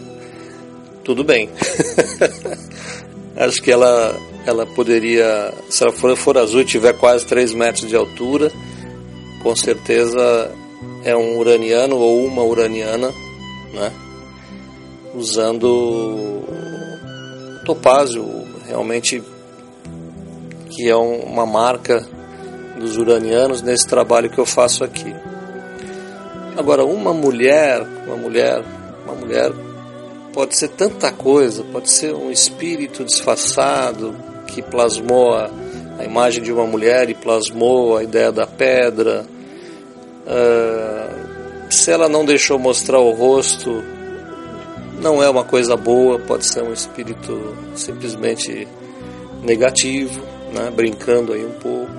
tudo 1.04 1.24
bem. 1.24 1.48
Acho 3.36 3.62
que 3.62 3.70
ela, 3.70 4.14
ela 4.46 4.66
poderia, 4.66 5.52
se 5.68 5.82
ela 5.82 5.92
for, 5.92 6.14
for 6.16 6.36
azul 6.36 6.60
e 6.60 6.64
tiver 6.64 6.92
quase 6.94 7.26
3 7.26 7.54
metros 7.54 7.88
de 7.88 7.96
altura, 7.96 8.52
com 9.42 9.56
certeza 9.56 10.50
é 11.04 11.16
um 11.16 11.38
uraniano 11.38 11.96
ou 11.96 12.24
uma 12.24 12.42
uraniana, 12.42 13.12
né? 13.72 13.92
Usando 15.14 16.39
topázio, 17.64 18.46
realmente 18.66 19.22
que 20.70 20.88
é 20.88 20.96
um, 20.96 21.20
uma 21.20 21.44
marca 21.44 22.06
dos 22.78 22.96
uranianos 22.96 23.60
nesse 23.60 23.86
trabalho 23.86 24.30
que 24.30 24.38
eu 24.38 24.46
faço 24.46 24.82
aqui. 24.82 25.14
Agora, 26.56 26.84
uma 26.84 27.12
mulher, 27.12 27.82
uma 28.06 28.16
mulher, 28.16 28.62
uma 29.04 29.14
mulher 29.14 29.52
pode 30.32 30.56
ser 30.56 30.68
tanta 30.68 31.10
coisa, 31.12 31.62
pode 31.64 31.90
ser 31.90 32.14
um 32.14 32.30
espírito 32.30 33.04
disfarçado, 33.04 34.14
que 34.46 34.62
plasmou 34.62 35.34
a, 35.34 35.50
a 35.98 36.04
imagem 36.04 36.42
de 36.42 36.52
uma 36.52 36.66
mulher 36.66 37.08
e 37.08 37.14
plasmou 37.14 37.96
a 37.96 38.02
ideia 38.02 38.32
da 38.32 38.46
pedra. 38.46 39.24
Uh, 40.26 41.70
se 41.72 41.90
ela 41.90 42.08
não 42.08 42.24
deixou 42.24 42.58
mostrar 42.58 42.98
o 42.98 43.12
rosto, 43.12 43.82
não 45.00 45.22
é 45.22 45.28
uma 45.28 45.44
coisa 45.44 45.76
boa, 45.76 46.18
pode 46.18 46.46
ser 46.46 46.62
um 46.62 46.72
espírito 46.72 47.56
simplesmente 47.74 48.68
negativo, 49.42 50.20
né, 50.52 50.70
brincando 50.70 51.32
aí 51.32 51.44
um 51.44 51.52
pouco. 51.52 51.90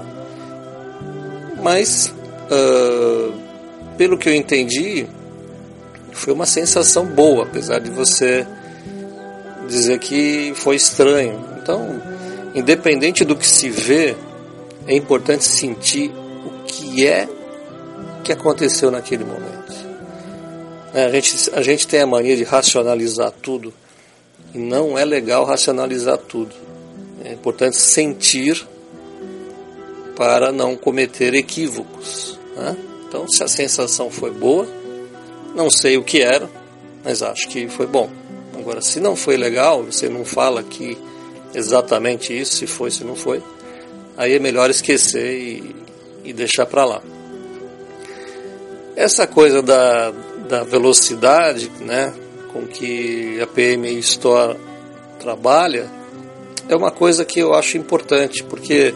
Mas, 1.61 2.13
uh, 2.51 3.33
pelo 3.97 4.17
que 4.17 4.29
eu 4.29 4.33
entendi, 4.33 5.07
foi 6.11 6.33
uma 6.33 6.45
sensação 6.45 7.05
boa, 7.05 7.43
apesar 7.43 7.79
de 7.79 7.89
você 7.89 8.45
dizer 9.67 9.99
que 9.99 10.53
foi 10.55 10.75
estranho. 10.75 11.39
Então, 11.61 12.01
independente 12.53 13.23
do 13.23 13.35
que 13.35 13.47
se 13.47 13.69
vê, 13.69 14.15
é 14.87 14.95
importante 14.95 15.43
sentir 15.43 16.11
o 16.45 16.63
que 16.65 17.07
é 17.07 17.27
que 18.23 18.31
aconteceu 18.31 18.91
naquele 18.91 19.23
momento. 19.23 19.61
É, 20.93 21.06
a 21.06 21.10
gente, 21.10 21.49
a 21.54 21.62
gente 21.62 21.88
tem 21.88 22.01
a 22.01 22.08
mania 22.08 22.36
de 22.36 22.43
racionalizar 22.43 23.32
tudo 23.32 23.73
e 24.54 24.58
não 24.58 24.97
é 24.97 25.06
legal 25.06 25.45
racionalizar 25.45 26.17
tudo. 26.17 26.54
É 27.23 27.32
importante 27.32 27.77
sentir 27.77 28.67
para 30.15 30.51
não 30.51 30.75
cometer 30.75 31.34
equívocos. 31.34 32.38
Né? 32.56 32.75
Então, 33.08 33.27
se 33.27 33.43
a 33.43 33.47
sensação 33.47 34.12
foi 34.12 34.32
boa, 34.32 34.67
não 35.56 35.69
sei 35.69 35.97
o 35.97 36.04
que 36.04 36.21
era, 36.21 36.49
mas 37.04 37.23
acho 37.23 37.47
que 37.47 37.67
foi 37.69 37.88
bom. 37.88 38.10
Agora, 38.58 38.82
se 38.82 38.99
não 38.99 39.15
foi 39.15 39.38
legal, 39.38 39.84
você 39.84 40.10
não 40.10 40.25
fala 40.25 40.60
aqui 40.60 40.97
exatamente 41.54 42.38
isso, 42.38 42.56
se 42.56 42.67
foi, 42.67 42.91
se 42.91 43.04
não 43.04 43.15
foi, 43.15 43.41
aí 44.17 44.34
é 44.34 44.39
melhor 44.39 44.69
esquecer 44.69 45.39
e, 45.39 45.75
e 46.23 46.34
deixar 46.34 46.65
para 46.65 46.86
lá. 46.86 47.01
Essa 48.95 49.25
coisa 49.25 49.62
da, 49.62 50.13
da 50.51 50.65
velocidade 50.65 51.71
né, 51.79 52.13
com 52.51 52.67
que 52.67 53.39
a 53.39 53.47
PMI 53.47 53.99
Store 53.99 54.57
trabalha 55.17 55.89
é 56.67 56.75
uma 56.75 56.91
coisa 56.91 57.23
que 57.23 57.39
eu 57.39 57.53
acho 57.53 57.77
importante, 57.77 58.43
porque 58.43 58.93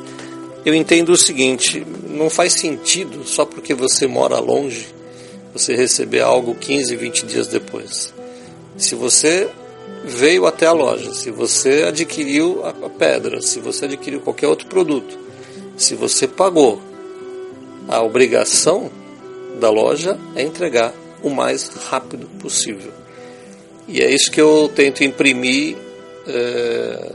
eu 0.66 0.76
entendo 0.76 1.14
o 1.14 1.18
seguinte: 1.18 1.86
não 2.10 2.30
faz 2.30 2.52
sentido 2.54 3.26
só 3.26 3.46
porque 3.46 3.74
você 3.74 4.06
mora 4.06 4.38
longe 4.38 4.94
você 5.54 5.74
receber 5.74 6.20
algo 6.20 6.56
15, 6.56 6.94
20 6.94 7.26
dias 7.26 7.48
depois. 7.48 8.14
Se 8.78 8.94
você 8.94 9.50
veio 10.04 10.46
até 10.46 10.66
a 10.66 10.74
loja, 10.74 11.14
se 11.14 11.32
você 11.32 11.86
adquiriu 11.88 12.66
a 12.66 12.90
pedra, 12.90 13.42
se 13.42 13.62
você 13.62 13.86
adquiriu 13.86 14.20
qualquer 14.20 14.50
outro 14.50 14.68
produto, 14.68 15.18
se 15.78 15.96
você 15.96 16.28
pagou, 16.28 16.82
a 17.88 18.02
obrigação 18.02 18.92
da 19.58 19.70
loja 19.70 20.20
é 20.36 20.44
entregar 20.44 20.94
o 21.28 21.34
mais 21.34 21.68
rápido 21.90 22.28
possível. 22.40 22.92
E 23.88 24.02
é 24.02 24.10
isso 24.10 24.32
que 24.32 24.42
eu 24.42 24.70
tento 24.74 25.04
imprimir 25.04 25.76
é, 26.28 27.12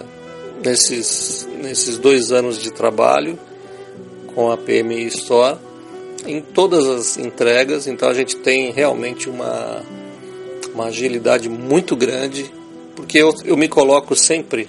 nesses, 0.64 1.48
nesses 1.62 1.98
dois 1.98 2.32
anos 2.32 2.58
de 2.58 2.70
trabalho 2.70 3.38
com 4.34 4.50
a 4.50 4.56
PMI 4.56 5.06
Store 5.06 5.58
em 6.26 6.40
todas 6.40 6.86
as 6.86 7.16
entregas, 7.16 7.86
então 7.86 8.08
a 8.08 8.14
gente 8.14 8.36
tem 8.36 8.70
realmente 8.72 9.28
uma, 9.28 9.82
uma 10.74 10.86
agilidade 10.86 11.48
muito 11.48 11.96
grande, 11.96 12.52
porque 12.94 13.18
eu, 13.18 13.34
eu 13.44 13.56
me 13.56 13.68
coloco 13.68 14.14
sempre 14.14 14.68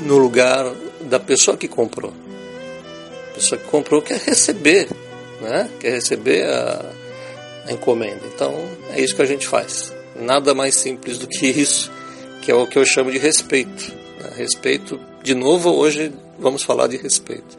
no 0.00 0.18
lugar 0.18 0.70
da 1.02 1.20
pessoa 1.20 1.56
que 1.56 1.68
comprou. 1.68 2.12
A 3.30 3.34
pessoa 3.34 3.60
que 3.60 3.68
comprou 3.68 4.02
quer 4.02 4.18
receber, 4.18 4.88
né? 5.40 5.70
quer 5.78 5.92
receber 5.92 6.44
a, 6.44 6.84
a 7.66 7.72
encomenda. 7.72 8.22
Então 8.34 8.54
é 8.90 9.00
isso 9.00 9.14
que 9.14 9.22
a 9.22 9.26
gente 9.26 9.46
faz. 9.46 9.94
Nada 10.14 10.54
mais 10.54 10.74
simples 10.76 11.18
do 11.18 11.26
que 11.26 11.46
isso, 11.46 11.90
que 12.42 12.50
é 12.50 12.54
o 12.54 12.66
que 12.66 12.78
eu 12.78 12.84
chamo 12.84 13.10
de 13.10 13.18
respeito. 13.18 13.92
Né? 14.20 14.30
Respeito, 14.36 14.98
de 15.22 15.34
novo, 15.34 15.70
hoje 15.70 16.12
vamos 16.38 16.62
falar 16.62 16.86
de 16.86 16.96
respeito. 16.96 17.58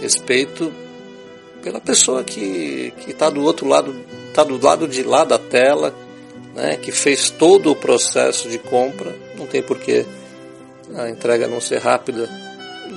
Respeito 0.00 0.72
pela 1.62 1.80
pessoa 1.80 2.22
que 2.22 2.92
está 3.06 3.30
do 3.30 3.42
outro 3.42 3.66
lado, 3.66 3.94
está 4.28 4.44
do 4.44 4.62
lado 4.64 4.86
de 4.86 5.02
lá 5.02 5.24
da 5.24 5.38
tela, 5.38 5.94
né, 6.54 6.76
que 6.76 6.92
fez 6.92 7.30
todo 7.30 7.70
o 7.70 7.76
processo 7.76 8.48
de 8.48 8.58
compra. 8.58 9.14
Não 9.36 9.46
tem 9.46 9.62
porquê 9.62 10.04
a 10.94 11.08
entrega 11.08 11.46
não 11.46 11.60
ser 11.60 11.78
rápida. 11.78 12.28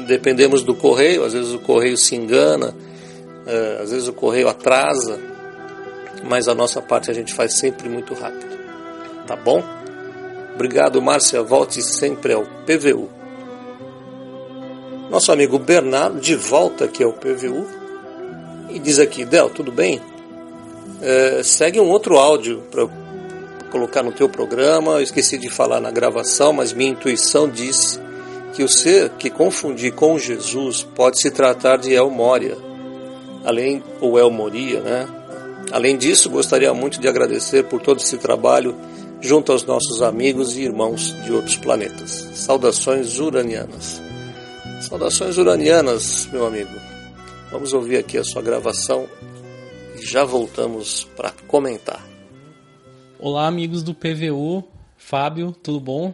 Dependemos 0.07 0.63
do 0.63 0.73
correio, 0.73 1.23
às 1.23 1.33
vezes 1.33 1.53
o 1.53 1.59
correio 1.59 1.97
se 1.97 2.15
engana, 2.15 2.73
é, 3.45 3.79
às 3.81 3.91
vezes 3.91 4.07
o 4.07 4.13
correio 4.13 4.47
atrasa, 4.47 5.19
mas 6.23 6.47
a 6.47 6.55
nossa 6.55 6.81
parte 6.81 7.09
a 7.09 7.13
gente 7.13 7.33
faz 7.33 7.53
sempre 7.53 7.89
muito 7.89 8.13
rápido. 8.13 8.57
Tá 9.27 9.35
bom? 9.35 9.63
Obrigado, 10.55 11.01
Márcia. 11.01 11.41
Volte 11.41 11.81
sempre 11.81 12.33
ao 12.33 12.43
PVU. 12.43 13.09
Nosso 15.09 15.31
amigo 15.31 15.59
Bernardo, 15.59 16.19
de 16.19 16.35
volta 16.35 16.85
aqui 16.85 17.03
ao 17.03 17.13
PVU, 17.13 17.67
e 18.69 18.79
diz 18.79 18.99
aqui: 18.99 19.25
Del, 19.25 19.49
tudo 19.49 19.71
bem? 19.71 20.01
É, 21.01 21.41
segue 21.43 21.79
um 21.79 21.89
outro 21.89 22.17
áudio 22.17 22.63
para 22.71 22.87
colocar 23.71 24.03
no 24.03 24.11
teu 24.11 24.29
programa. 24.29 24.93
Eu 24.93 25.01
esqueci 25.01 25.37
de 25.37 25.49
falar 25.49 25.79
na 25.79 25.91
gravação, 25.91 26.53
mas 26.53 26.73
minha 26.73 26.91
intuição 26.91 27.49
diz 27.49 27.99
que 28.53 28.63
o 28.63 28.69
ser 28.69 29.09
que 29.11 29.29
confundir 29.29 29.93
com 29.93 30.19
Jesus 30.19 30.83
pode 30.83 31.21
se 31.21 31.31
tratar 31.31 31.77
de 31.77 31.93
El 31.93 32.09
Moria, 32.09 32.57
além 33.43 33.83
ou 33.99 34.19
El 34.19 34.29
Moria, 34.29 34.81
né? 34.81 35.07
Além 35.71 35.97
disso, 35.97 36.29
gostaria 36.29 36.73
muito 36.73 36.99
de 36.99 37.07
agradecer 37.07 37.63
por 37.63 37.81
todo 37.81 37.99
esse 37.99 38.17
trabalho 38.17 38.75
junto 39.21 39.53
aos 39.53 39.63
nossos 39.63 40.01
amigos 40.01 40.57
e 40.57 40.63
irmãos 40.63 41.15
de 41.23 41.31
outros 41.31 41.55
planetas. 41.55 42.09
Saudações 42.33 43.19
uranianas. 43.19 44.01
Saudações 44.81 45.37
uranianas, 45.37 46.25
meu 46.25 46.45
amigo. 46.45 46.71
Vamos 47.49 47.71
ouvir 47.71 47.97
aqui 47.97 48.17
a 48.17 48.23
sua 48.23 48.41
gravação 48.41 49.07
e 49.97 50.05
já 50.05 50.25
voltamos 50.25 51.05
para 51.15 51.31
comentar. 51.47 52.05
Olá, 53.17 53.47
amigos 53.47 53.81
do 53.81 53.93
PVU. 53.93 54.67
Fábio, 54.97 55.53
tudo 55.53 55.79
bom? 55.79 56.13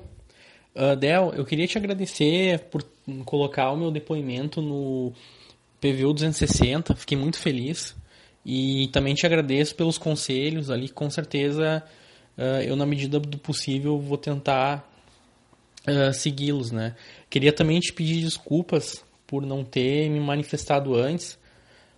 Uh, 0.75 0.95
Del, 0.95 1.33
eu 1.35 1.43
queria 1.43 1.65
te 1.65 1.79
agradecer 1.79 2.59
por 2.69 2.85
colocar 3.25 3.71
o 3.71 3.77
meu 3.77 3.89
depoimento 3.89 4.61
no 4.61 5.11
PVU 5.81 6.13
260. 6.13 6.95
Fiquei 6.95 7.17
muito 7.17 7.39
feliz. 7.39 7.95
E 8.49 8.87
também 8.93 9.13
te 9.13 9.25
agradeço 9.25 9.75
pelos 9.75 9.97
conselhos 9.97 10.71
ali, 10.71 10.87
com 10.87 11.09
certeza 11.09 11.83
uh, 12.37 12.61
eu, 12.61 12.77
na 12.77 12.85
medida 12.85 13.19
do 13.19 13.37
possível, 13.37 13.99
vou 13.99 14.17
tentar 14.17 14.89
uh, 15.85 16.13
segui-los, 16.13 16.71
né? 16.71 16.95
Queria 17.29 17.51
também 17.51 17.77
te 17.81 17.91
pedir 17.91 18.23
desculpas 18.23 19.03
por 19.27 19.45
não 19.45 19.65
ter 19.65 20.09
me 20.09 20.21
manifestado 20.21 20.95
antes, 20.95 21.37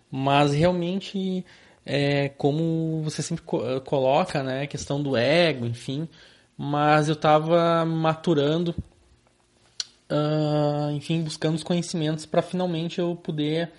mas 0.09 0.51
realmente, 0.51 1.45
é, 1.85 2.29
como 2.29 3.03
você 3.03 3.21
sempre 3.21 3.43
coloca, 3.85 4.41
né, 4.41 4.63
a 4.63 4.67
questão 4.67 5.03
do 5.03 5.15
ego, 5.15 5.67
enfim, 5.67 6.09
mas 6.57 7.09
eu 7.09 7.13
estava 7.13 7.85
maturando, 7.85 8.73
uh, 10.09 10.89
enfim, 10.93 11.21
buscando 11.21 11.57
os 11.57 11.63
conhecimentos 11.63 12.25
para 12.25 12.41
finalmente 12.41 12.97
eu 12.97 13.15
poder 13.15 13.71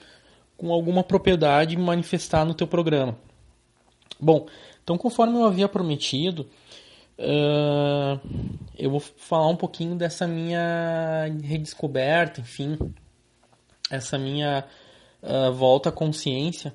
com 0.61 0.71
alguma 0.71 1.03
propriedade 1.03 1.75
manifestar 1.75 2.45
no 2.45 2.53
teu 2.53 2.67
programa. 2.67 3.17
Bom, 4.21 4.47
então 4.85 4.99
conforme 4.99 5.39
eu 5.39 5.47
havia 5.47 5.67
prometido, 5.67 6.47
uh, 7.19 8.21
eu 8.79 8.91
vou 8.91 9.01
falar 9.01 9.49
um 9.49 9.57
pouquinho 9.57 9.97
dessa 9.97 10.27
minha 10.27 11.33
redescoberta, 11.43 12.43
enfim, 12.43 12.77
essa 13.91 14.19
minha 14.19 14.67
uh, 15.23 15.51
volta 15.51 15.89
à 15.89 15.93
consciência 15.93 16.75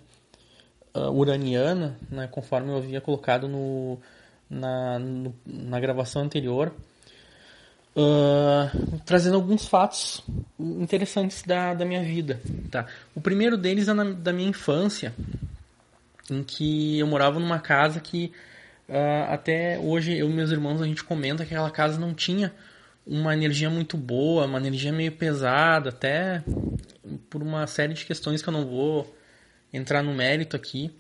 uh, 0.95 1.11
uraniana, 1.11 1.95
né, 2.09 2.25
conforme 2.25 2.71
eu 2.71 2.77
havia 2.77 2.99
colocado 2.99 3.47
no, 3.47 3.99
na, 4.49 4.97
no, 4.97 5.35
na 5.45 5.79
gravação 5.79 6.23
anterior, 6.23 6.73
uh, 7.95 8.99
trazendo 9.05 9.35
alguns 9.35 9.65
fatos 9.65 10.21
interessantes 10.59 11.41
da, 11.43 11.73
da 11.73 11.85
minha 11.85 12.03
vida. 12.03 12.41
Tá? 12.69 12.85
O 13.15 13.21
primeiro 13.21 13.57
deles 13.57 13.87
é 13.87 13.93
na, 13.93 14.03
da 14.03 14.33
minha 14.33 14.49
infância, 14.49 15.13
em 16.29 16.43
que 16.43 16.99
eu 16.99 17.07
morava 17.07 17.39
numa 17.39 17.59
casa 17.59 17.99
que 17.99 18.31
uh, 18.89 19.31
até 19.31 19.79
hoje 19.79 20.17
eu 20.17 20.29
e 20.29 20.33
meus 20.33 20.51
irmãos 20.51 20.81
a 20.81 20.85
gente 20.85 21.03
comenta 21.03 21.45
que 21.45 21.53
aquela 21.53 21.71
casa 21.71 21.99
não 21.99 22.13
tinha 22.13 22.53
uma 23.05 23.33
energia 23.33 23.69
muito 23.69 23.95
boa, 23.95 24.45
uma 24.45 24.57
energia 24.57 24.91
meio 24.91 25.11
pesada, 25.11 25.89
até 25.89 26.43
por 27.29 27.43
uma 27.43 27.67
série 27.67 27.93
de 27.93 28.03
questões 28.03 28.41
que 28.41 28.49
eu 28.49 28.53
não 28.53 28.65
vou 28.65 29.15
entrar 29.71 30.01
no 30.01 30.13
mérito 30.13 30.55
aqui. 30.55 30.91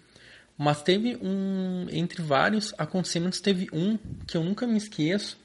Mas 0.57 0.83
teve 0.83 1.17
um, 1.21 1.87
entre 1.89 2.21
vários 2.21 2.73
acontecimentos, 2.77 3.41
teve 3.41 3.67
um 3.73 3.97
que 4.25 4.37
eu 4.37 4.43
nunca 4.43 4.65
me 4.67 4.77
esqueço, 4.77 5.37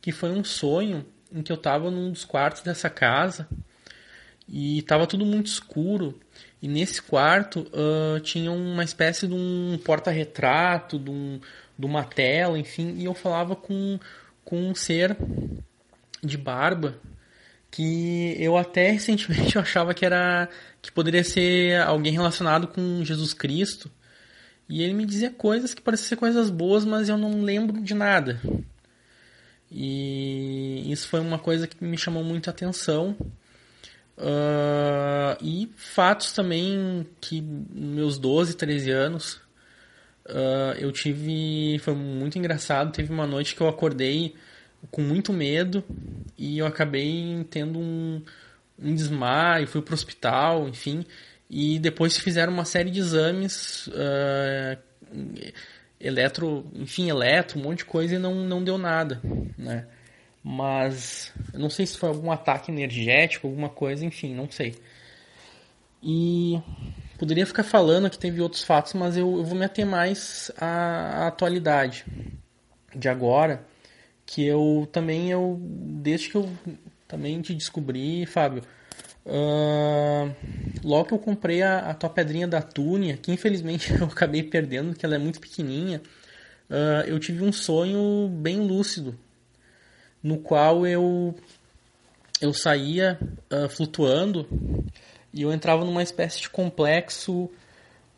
que 0.00 0.12
foi 0.12 0.30
um 0.30 0.42
sonho 0.44 1.04
em 1.32 1.42
que 1.42 1.52
eu 1.52 1.56
estava 1.56 1.90
num 1.90 2.10
dos 2.10 2.24
quartos 2.24 2.62
dessa 2.62 2.90
casa 2.90 3.48
e 4.48 4.78
estava 4.78 5.06
tudo 5.06 5.24
muito 5.24 5.46
escuro. 5.46 6.18
E 6.60 6.68
nesse 6.68 7.00
quarto 7.00 7.60
uh, 7.72 8.20
tinha 8.20 8.50
uma 8.50 8.84
espécie 8.84 9.26
de 9.26 9.34
um 9.34 9.78
porta-retrato, 9.84 10.98
de, 10.98 11.10
um, 11.10 11.40
de 11.78 11.86
uma 11.86 12.04
tela, 12.04 12.58
enfim, 12.58 12.96
e 12.98 13.04
eu 13.04 13.14
falava 13.14 13.54
com, 13.54 13.98
com 14.44 14.70
um 14.70 14.74
ser 14.74 15.16
de 16.22 16.36
barba 16.36 16.98
que 17.70 18.36
eu 18.38 18.56
até 18.56 18.90
recentemente 18.92 19.56
eu 19.56 19.62
achava 19.62 19.94
que 19.94 20.04
era 20.04 20.48
que 20.82 20.90
poderia 20.90 21.22
ser 21.22 21.80
alguém 21.82 22.12
relacionado 22.12 22.66
com 22.66 23.04
Jesus 23.04 23.32
Cristo. 23.32 23.90
E 24.68 24.82
ele 24.82 24.94
me 24.94 25.04
dizia 25.04 25.30
coisas 25.30 25.74
que 25.74 25.82
pareciam 25.82 26.08
ser 26.10 26.16
coisas 26.16 26.48
boas, 26.48 26.84
mas 26.84 27.08
eu 27.08 27.16
não 27.16 27.42
lembro 27.42 27.80
de 27.80 27.92
nada. 27.92 28.40
E 29.70 30.90
isso 30.90 31.08
foi 31.08 31.20
uma 31.20 31.38
coisa 31.38 31.66
que 31.66 31.82
me 31.84 31.96
chamou 31.96 32.24
muita 32.24 32.50
atenção. 32.50 33.16
Uh, 34.18 35.36
e 35.40 35.70
fatos 35.76 36.32
também 36.32 37.06
que 37.20 37.40
meus 37.40 38.18
12, 38.18 38.54
13 38.54 38.90
anos 38.90 39.40
uh, 40.26 40.76
eu 40.78 40.92
tive. 40.92 41.78
Foi 41.80 41.94
muito 41.94 42.38
engraçado. 42.38 42.92
Teve 42.92 43.12
uma 43.12 43.26
noite 43.26 43.54
que 43.54 43.60
eu 43.60 43.68
acordei 43.68 44.34
com 44.90 45.02
muito 45.02 45.32
medo 45.32 45.84
e 46.36 46.58
eu 46.58 46.66
acabei 46.66 47.46
tendo 47.50 47.78
um, 47.78 48.22
um 48.78 48.94
desmaio, 48.94 49.66
fui 49.66 49.82
pro 49.82 49.94
hospital, 49.94 50.68
enfim. 50.68 51.04
E 51.48 51.78
depois 51.78 52.16
fizeram 52.16 52.52
uma 52.52 52.64
série 52.64 52.90
de 52.90 53.00
exames, 53.00 53.88
uh, 53.88 54.78
eletro, 56.00 56.66
enfim, 56.74 57.10
eletro, 57.10 57.58
um 57.58 57.62
monte 57.62 57.78
de 57.78 57.84
coisa 57.84 58.14
e 58.14 58.18
não, 58.18 58.34
não 58.34 58.64
deu 58.64 58.78
nada, 58.78 59.20
né? 59.56 59.86
Mas 60.42 61.32
eu 61.52 61.60
não 61.60 61.68
sei 61.68 61.84
se 61.86 61.98
foi 61.98 62.08
algum 62.08 62.32
ataque 62.32 62.70
energético, 62.70 63.46
alguma 63.46 63.68
coisa, 63.68 64.04
enfim, 64.04 64.34
não 64.34 64.50
sei. 64.50 64.74
E 66.02 66.58
poderia 67.18 67.44
ficar 67.44 67.62
falando 67.62 68.08
que 68.08 68.18
teve 68.18 68.40
outros 68.40 68.62
fatos, 68.62 68.94
mas 68.94 69.16
eu, 69.16 69.36
eu 69.36 69.44
vou 69.44 69.54
me 69.54 69.66
ater 69.66 69.84
mais 69.84 70.50
à, 70.56 71.24
à 71.24 71.26
atualidade 71.26 72.06
de 72.96 73.08
agora, 73.08 73.62
que 74.24 74.44
eu 74.44 74.88
também 74.90 75.30
eu 75.30 75.60
desde 75.60 76.30
que 76.30 76.36
eu 76.36 76.48
também 77.06 77.40
te 77.42 77.54
descobri, 77.54 78.24
Fábio, 78.24 78.62
logo 80.82 81.04
que 81.06 81.14
eu 81.14 81.18
comprei 81.18 81.62
a, 81.62 81.90
a 81.90 81.94
tua 81.94 82.10
pedrinha 82.10 82.48
da 82.48 82.62
Túnia, 82.62 83.16
que 83.16 83.32
infelizmente 83.32 83.92
eu 83.98 84.06
acabei 84.06 84.42
perdendo, 84.42 84.90
porque 84.90 85.04
ela 85.04 85.14
é 85.14 85.18
muito 85.18 85.40
pequenininha, 85.40 86.00
uh, 86.68 87.06
eu 87.06 87.18
tive 87.18 87.44
um 87.44 87.52
sonho 87.52 88.28
bem 88.28 88.60
lúcido 88.60 89.18
no 90.22 90.38
qual 90.38 90.86
eu 90.86 91.34
eu 92.40 92.54
saía 92.54 93.18
uh, 93.52 93.68
flutuando 93.68 94.48
e 95.32 95.42
eu 95.42 95.52
entrava 95.52 95.84
numa 95.84 96.02
espécie 96.02 96.40
de 96.40 96.48
complexo 96.48 97.50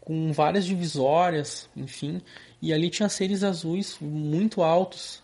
com 0.00 0.32
várias 0.32 0.64
divisórias, 0.64 1.68
enfim, 1.76 2.20
e 2.60 2.72
ali 2.72 2.88
tinha 2.90 3.08
seres 3.08 3.44
azuis 3.44 3.96
muito 4.00 4.62
altos, 4.62 5.22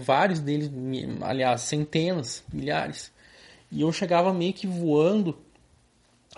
vários 0.00 0.40
deles, 0.40 0.68
aliás, 1.22 1.60
centenas, 1.60 2.42
milhares, 2.52 3.12
e 3.70 3.80
eu 3.80 3.92
chegava 3.92 4.32
meio 4.32 4.52
que 4.52 4.66
voando 4.66 5.38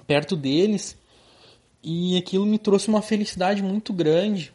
perto 0.07 0.37
deles 0.37 0.97
e 1.83 2.17
aquilo 2.17 2.45
me 2.45 2.59
trouxe 2.59 2.89
uma 2.89 3.03
felicidade 3.03 3.63
muito 3.63 3.93
grande, 3.93 4.53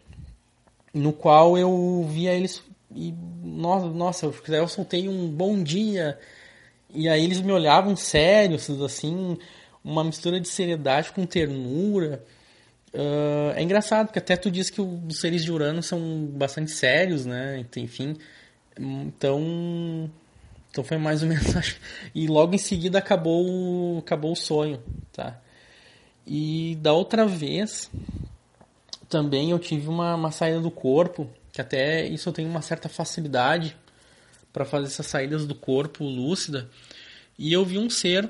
no 0.94 1.12
qual 1.12 1.58
eu 1.58 2.06
via 2.10 2.34
eles 2.34 2.62
e 2.94 3.14
nossa, 3.44 3.88
nossa, 3.88 4.34
eu 4.48 4.68
soltei 4.68 5.10
um 5.10 5.30
bom 5.30 5.62
dia. 5.62 6.18
E 6.94 7.10
aí 7.10 7.24
eles 7.24 7.42
me 7.42 7.52
olhavam 7.52 7.96
sérios, 7.96 8.70
assim, 8.82 9.38
uma 9.84 10.04
mistura 10.04 10.40
de 10.40 10.48
seriedade 10.48 11.12
com 11.12 11.26
ternura. 11.26 12.24
Uh, 12.94 13.52
é 13.56 13.62
engraçado, 13.62 14.08
porque 14.08 14.20
até 14.20 14.38
tu 14.38 14.50
diz 14.50 14.70
que 14.70 14.80
os 14.80 15.20
seres 15.20 15.44
de 15.44 15.52
Urano 15.52 15.84
são 15.84 16.26
bastante 16.28 16.72
sérios, 16.72 17.26
né? 17.26 17.66
Enfim, 17.76 18.16
então, 18.80 20.10
então 20.76 20.84
foi 20.84 20.98
mais 20.98 21.24
ou 21.24 21.30
menos. 21.30 21.46
E 22.14 22.28
logo 22.28 22.54
em 22.54 22.58
seguida 22.58 22.98
acabou, 22.98 23.98
acabou 24.00 24.34
o 24.34 24.36
sonho, 24.36 24.84
tá? 25.14 25.40
E 26.28 26.78
da 26.82 26.92
outra 26.92 27.26
vez, 27.26 27.90
também 29.08 29.52
eu 29.52 29.60
tive 29.60 29.88
uma, 29.88 30.16
uma 30.16 30.32
saída 30.32 30.60
do 30.60 30.70
corpo 30.70 31.30
que 31.52 31.62
até 31.62 32.06
isso 32.06 32.28
eu 32.28 32.34
tenho 32.34 32.50
uma 32.50 32.62
certa 32.62 32.90
facilidade 32.90 33.78
para 34.52 34.66
fazer 34.66 34.88
essas 34.88 35.06
saídas 35.06 35.46
do 35.46 35.56
corpo 35.56 36.04
lúcida. 36.04 36.70
E 37.40 37.54
eu 37.54 37.64
vi 37.64 37.78
um 37.78 37.90
ser, 37.90 38.30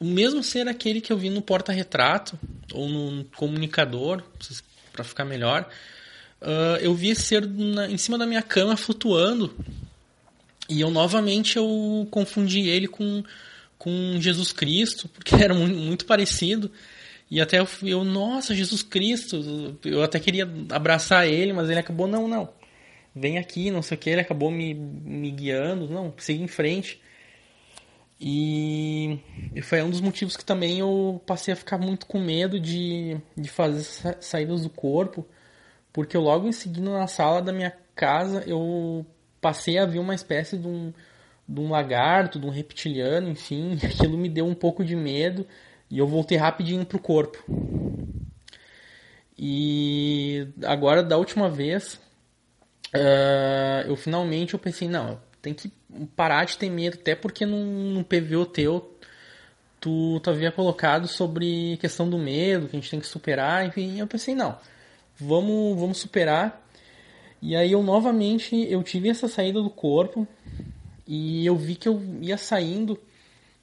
o 0.00 0.04
mesmo 0.04 0.42
ser 0.42 0.66
aquele 0.66 1.00
que 1.00 1.12
eu 1.12 1.16
vi 1.16 1.30
no 1.30 1.42
porta-retrato 1.42 2.36
ou 2.72 2.88
no 2.88 3.24
comunicador, 3.36 4.22
para 4.92 5.04
ficar 5.04 5.24
melhor. 5.24 5.68
Uh, 6.42 6.78
eu 6.80 6.94
vi 6.94 7.10
esse 7.10 7.22
ser 7.22 7.46
na, 7.46 7.88
em 7.88 7.96
cima 7.96 8.18
da 8.18 8.26
minha 8.26 8.42
cama 8.42 8.76
flutuando 8.76 9.54
e 10.68 10.80
eu 10.80 10.90
novamente 10.90 11.56
eu 11.56 12.06
confundi 12.10 12.68
ele 12.68 12.88
com, 12.88 13.22
com 13.78 14.20
Jesus 14.20 14.52
Cristo, 14.52 15.08
porque 15.08 15.34
era 15.42 15.54
muito, 15.54 16.06
parecido. 16.06 16.70
E 17.30 17.40
até 17.40 17.58
eu, 17.58 17.68
eu, 17.82 18.04
nossa, 18.04 18.54
Jesus 18.54 18.82
Cristo, 18.82 19.78
eu 19.84 20.02
até 20.02 20.20
queria 20.20 20.48
abraçar 20.70 21.26
ele, 21.26 21.52
mas 21.52 21.68
ele 21.68 21.80
acabou, 21.80 22.06
não, 22.06 22.28
não, 22.28 22.48
vem 23.14 23.38
aqui, 23.38 23.70
não 23.70 23.82
sei 23.82 23.96
o 23.96 24.00
que, 24.00 24.10
ele 24.10 24.20
acabou 24.20 24.50
me, 24.50 24.74
me 24.74 25.30
guiando, 25.30 25.88
não, 25.88 26.14
siga 26.18 26.42
em 26.42 26.48
frente. 26.48 27.00
E, 28.20 29.18
e 29.54 29.60
foi 29.60 29.82
um 29.82 29.90
dos 29.90 30.00
motivos 30.00 30.36
que 30.36 30.44
também 30.44 30.78
eu 30.78 31.20
passei 31.26 31.52
a 31.52 31.56
ficar 31.56 31.78
muito 31.78 32.06
com 32.06 32.18
medo 32.18 32.58
de, 32.58 33.16
de 33.36 33.48
fazer 33.48 34.16
saídas 34.20 34.62
do 34.62 34.70
corpo, 34.70 35.26
porque 35.92 36.16
eu 36.16 36.22
logo 36.22 36.48
em 36.48 36.52
seguida 36.52 36.90
na 36.90 37.06
sala 37.06 37.42
da 37.42 37.52
minha 37.52 37.76
casa 37.94 38.42
eu 38.46 39.04
passei 39.46 39.78
a 39.78 39.86
ver 39.86 40.00
uma 40.00 40.12
espécie 40.12 40.58
de 40.58 40.66
um, 40.66 40.92
de 41.48 41.60
um 41.60 41.70
lagarto, 41.70 42.40
de 42.40 42.46
um 42.46 42.50
reptiliano, 42.50 43.28
enfim, 43.28 43.78
aquilo 43.86 44.18
me 44.18 44.28
deu 44.28 44.44
um 44.44 44.56
pouco 44.56 44.84
de 44.84 44.96
medo 44.96 45.46
e 45.88 45.98
eu 45.98 46.08
voltei 46.08 46.36
rapidinho 46.36 46.84
pro 46.84 46.98
corpo. 46.98 47.38
E 49.38 50.48
agora, 50.64 51.00
da 51.00 51.16
última 51.16 51.48
vez, 51.48 51.94
uh, 52.92 53.86
eu 53.86 53.94
finalmente 53.94 54.54
eu 54.54 54.58
pensei, 54.58 54.88
não, 54.88 55.20
tem 55.40 55.54
que 55.54 55.70
parar 56.16 56.44
de 56.44 56.58
ter 56.58 56.68
medo, 56.68 56.98
até 57.00 57.14
porque 57.14 57.46
num, 57.46 57.92
num 57.92 58.02
PVO 58.02 58.46
teu 58.46 58.98
tu, 59.78 60.18
tu 60.18 60.30
havia 60.30 60.50
colocado 60.50 61.06
sobre 61.06 61.76
questão 61.76 62.10
do 62.10 62.18
medo, 62.18 62.66
que 62.66 62.76
a 62.76 62.80
gente 62.80 62.90
tem 62.90 62.98
que 62.98 63.06
superar, 63.06 63.64
enfim, 63.64 64.00
eu 64.00 64.08
pensei, 64.08 64.34
não, 64.34 64.58
vamos, 65.16 65.78
vamos 65.78 65.98
superar. 65.98 66.65
E 67.40 67.54
aí 67.54 67.72
eu 67.72 67.82
novamente 67.82 68.56
eu 68.70 68.82
tive 68.82 69.08
essa 69.08 69.28
saída 69.28 69.62
do 69.62 69.70
corpo 69.70 70.26
e 71.06 71.46
eu 71.46 71.56
vi 71.56 71.76
que 71.76 71.88
eu 71.88 72.00
ia 72.20 72.36
saindo 72.36 72.98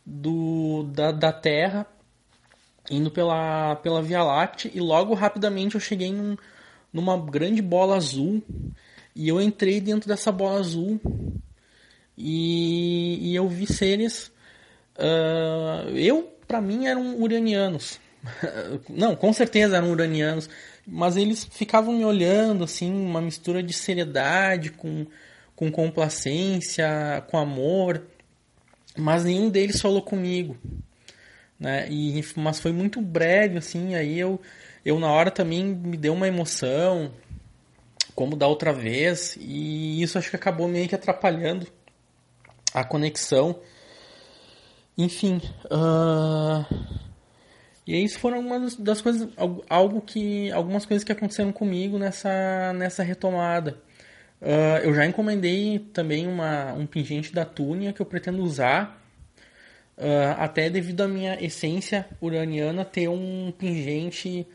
do, 0.05 0.83
da, 0.83 1.11
da 1.11 1.31
Terra 1.31 1.85
indo 2.89 3.09
pela, 3.09 3.75
pela 3.77 4.01
Via 4.01 4.23
Láctea 4.23 4.71
e 4.73 4.79
logo 4.79 5.13
rapidamente 5.13 5.75
eu 5.75 5.81
cheguei 5.81 6.11
num, 6.11 6.37
numa 6.91 7.17
grande 7.17 7.61
bola 7.61 7.95
azul 7.95 8.41
e 9.15 9.27
eu 9.27 9.41
entrei 9.41 9.79
dentro 9.79 10.07
dessa 10.07 10.31
bola 10.31 10.59
azul 10.59 10.99
e, 12.17 13.31
e 13.31 13.35
eu 13.35 13.47
vi 13.47 13.65
seres. 13.67 14.31
Uh, 14.95 15.89
eu, 15.95 16.31
para 16.47 16.61
mim, 16.61 16.85
eram 16.85 17.19
uranianos. 17.19 17.99
Não, 18.89 19.15
com 19.15 19.33
certeza 19.33 19.77
eram 19.77 19.91
uranianos, 19.91 20.49
mas 20.85 21.17
eles 21.17 21.43
ficavam 21.43 21.93
me 21.93 22.05
olhando 22.05 22.63
assim, 22.63 22.91
uma 22.91 23.21
mistura 23.21 23.63
de 23.63 23.73
seriedade 23.73 24.71
com, 24.71 25.05
com 25.55 25.71
complacência, 25.71 27.23
com 27.29 27.37
amor, 27.37 28.03
mas 28.97 29.23
nenhum 29.23 29.49
deles 29.49 29.81
falou 29.81 30.01
comigo 30.01 30.57
né? 31.63 31.87
E, 31.89 32.21
mas 32.35 32.59
foi 32.59 32.73
muito 32.73 33.01
breve, 33.01 33.57
assim, 33.57 33.95
aí 33.95 34.19
eu, 34.19 34.39
eu 34.83 34.99
na 34.99 35.09
hora 35.09 35.31
também 35.31 35.63
me 35.63 35.95
deu 35.95 36.13
uma 36.13 36.27
emoção, 36.27 37.09
como 38.13 38.35
da 38.35 38.45
outra 38.47 38.73
vez, 38.73 39.37
e 39.39 40.01
isso 40.01 40.17
acho 40.17 40.29
que 40.29 40.35
acabou 40.35 40.67
meio 40.67 40.89
que 40.89 40.95
atrapalhando 40.95 41.65
a 42.73 42.83
conexão. 42.83 43.61
Enfim, 44.97 45.41
uh... 45.71 46.65
e 47.85 48.03
isso 48.03 48.19
foram 48.19 48.37
algumas 48.37 48.75
das 48.75 49.01
coisas, 49.01 49.27
algo 49.69 50.01
que, 50.01 50.51
algumas 50.51 50.85
coisas 50.85 51.03
que 51.03 51.11
aconteceram 51.11 51.51
comigo 51.51 51.97
nessa, 51.97 52.73
nessa 52.73 53.03
retomada. 53.03 53.77
Uh, 54.41 54.83
eu 54.83 54.93
já 54.93 55.05
encomendei 55.05 55.79
também 55.93 56.27
uma, 56.27 56.73
um 56.73 56.85
pingente 56.85 57.33
da 57.33 57.45
Túnia 57.45 57.93
que 57.93 58.01
eu 58.01 58.05
pretendo 58.05 58.43
usar 58.43 59.03
Uh, 59.95 60.33
até 60.39 60.71
devido 60.71 61.01
à 61.01 61.07
minha 61.07 61.37
essência 61.39 62.07
uraniana 62.19 62.83
ter 62.83 63.07
um 63.07 63.53
pingente 63.55 64.47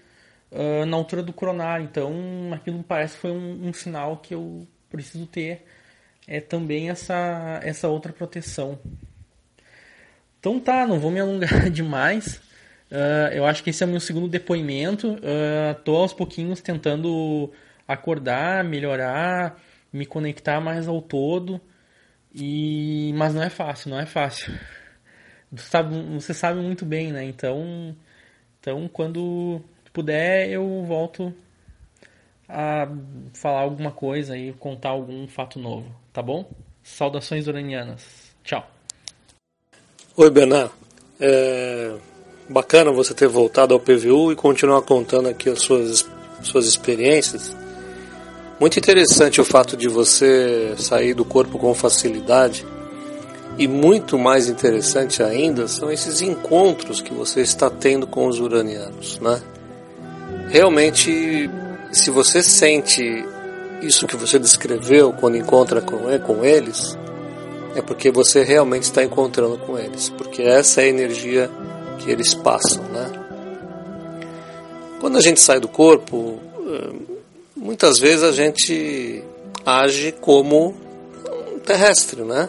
uh, 0.51 0.85
na 0.85 0.97
altura 0.97 1.23
do 1.23 1.33
coronário. 1.33 1.85
Então, 1.85 2.13
aquilo 2.53 2.83
parece 2.83 3.15
que 3.15 3.21
foi 3.21 3.31
um, 3.31 3.69
um, 3.69 3.73
sinal 3.73 4.17
que 4.17 4.35
eu 4.35 4.67
preciso 4.91 5.27
ter 5.27 5.65
é 6.27 6.41
também 6.41 6.91
essa, 6.91 7.61
essa 7.63 7.89
outra 7.89 8.13
proteção. 8.13 8.79
Então 10.41 10.59
tá, 10.59 10.87
não 10.87 10.99
vou 10.99 11.11
me 11.11 11.21
alongar 11.21 11.71
demais. 11.71 12.41
Uh, 12.91 13.33
eu 13.33 13.45
acho 13.45 13.63
que 13.63 13.71
esse 13.71 13.83
é 13.83 13.87
o 13.87 13.91
meu 13.91 14.01
segundo 14.01 14.29
depoimento. 14.29 15.13
Uh, 15.13 15.75
tô 15.85 15.97
aos 15.97 16.13
pouquinhos 16.13 16.61
tentando 16.61 17.53
acordar, 17.87 18.65
melhorar, 18.65 19.61
me 19.93 20.07
conectar 20.07 20.61
mais 20.61 20.89
ao 20.89 21.03
todo. 21.03 21.61
E 22.35 23.13
mas 23.15 23.35
não 23.35 23.43
é 23.43 23.51
fácil, 23.51 23.91
não 23.91 24.01
é 24.01 24.07
fácil. 24.07 24.53
Você 25.53 25.65
sabe, 25.65 26.03
você 26.15 26.35
sabe 26.35 26.61
muito 26.61 26.85
bem, 26.85 27.13
né? 27.13 27.25
Então, 27.25 27.97
então 28.61 28.89
quando 28.89 29.63
puder 29.93 30.49
eu 30.51 30.85
volto 30.85 31.35
a 32.49 32.89
falar 33.35 33.61
alguma 33.61 33.91
coisa 33.91 34.37
e 34.37 34.53
contar 34.55 34.91
algum 34.91 35.27
fato 35.27 35.59
novo, 35.59 35.95
tá 36.13 36.23
bom? 36.23 36.51
Saudações 36.83 37.47
uranianas. 37.47 38.35
Tchau. 38.43 38.71
Oi, 40.17 40.31
Bernard. 40.31 40.73
É 41.21 41.99
bacana 42.49 42.91
você 42.91 43.13
ter 43.13 43.29
voltado 43.29 43.75
ao 43.75 43.81
PVU 43.81 44.33
e 44.33 44.37
continuar 44.37 44.83
contando 44.83 45.29
aqui 45.29 45.51
as 45.51 45.61
suas, 45.61 46.07
suas 46.43 46.67
experiências. 46.67 47.55
Muito 48.59 48.79
interessante 48.79 49.41
o 49.41 49.45
fato 49.45 49.77
de 49.77 49.89
você 49.89 50.75
sair 50.79 51.15
do 51.15 51.25
corpo 51.25 51.59
com 51.59 51.73
facilidade. 51.75 52.67
E 53.57 53.67
muito 53.67 54.19
mais 54.19 54.49
interessante 54.49 55.23
ainda 55.23 55.67
são 55.69 55.91
esses 55.91 56.23
encontros 56.23 57.01
que 57.03 57.13
você 57.13 57.41
está 57.41 57.69
tendo 57.69 58.07
com 58.07 58.27
os 58.27 58.39
uranianos, 58.39 59.19
né? 59.21 59.43
Realmente, 60.49 61.51
se 61.91 62.11
você 62.11 62.43
sente 62.43 63.25
isso 63.83 64.07
que 64.07 64.17
você 64.17 64.39
descreveu 64.39 65.13
quando 65.13 65.37
encontra 65.37 65.81
com 65.81 66.45
eles, 66.45 66.97
é 67.75 67.83
porque 67.83 68.11
você 68.11 68.43
realmente 68.43 68.85
está 68.85 69.05
encontrando 69.05 69.59
com 69.59 69.79
eles, 69.79 70.09
porque 70.09 70.43
essa 70.43 70.81
é 70.81 70.85
a 70.85 70.89
energia 70.89 71.51
que 71.99 72.11
eles 72.11 72.35
passam, 72.35 72.83
né? 72.85 73.11
Quando 75.01 75.17
a 75.17 75.21
gente 75.21 75.41
sai 75.41 75.61
do 75.61 75.69
corpo, 75.69 76.39
eh, 76.67 76.93
muitas 77.57 77.99
vezes 77.99 78.25
a 78.25 78.33
gente 78.33 79.23
age 79.65 80.13
como 80.21 80.75
um 81.55 81.59
terrestre, 81.61 82.23
né? 82.23 82.49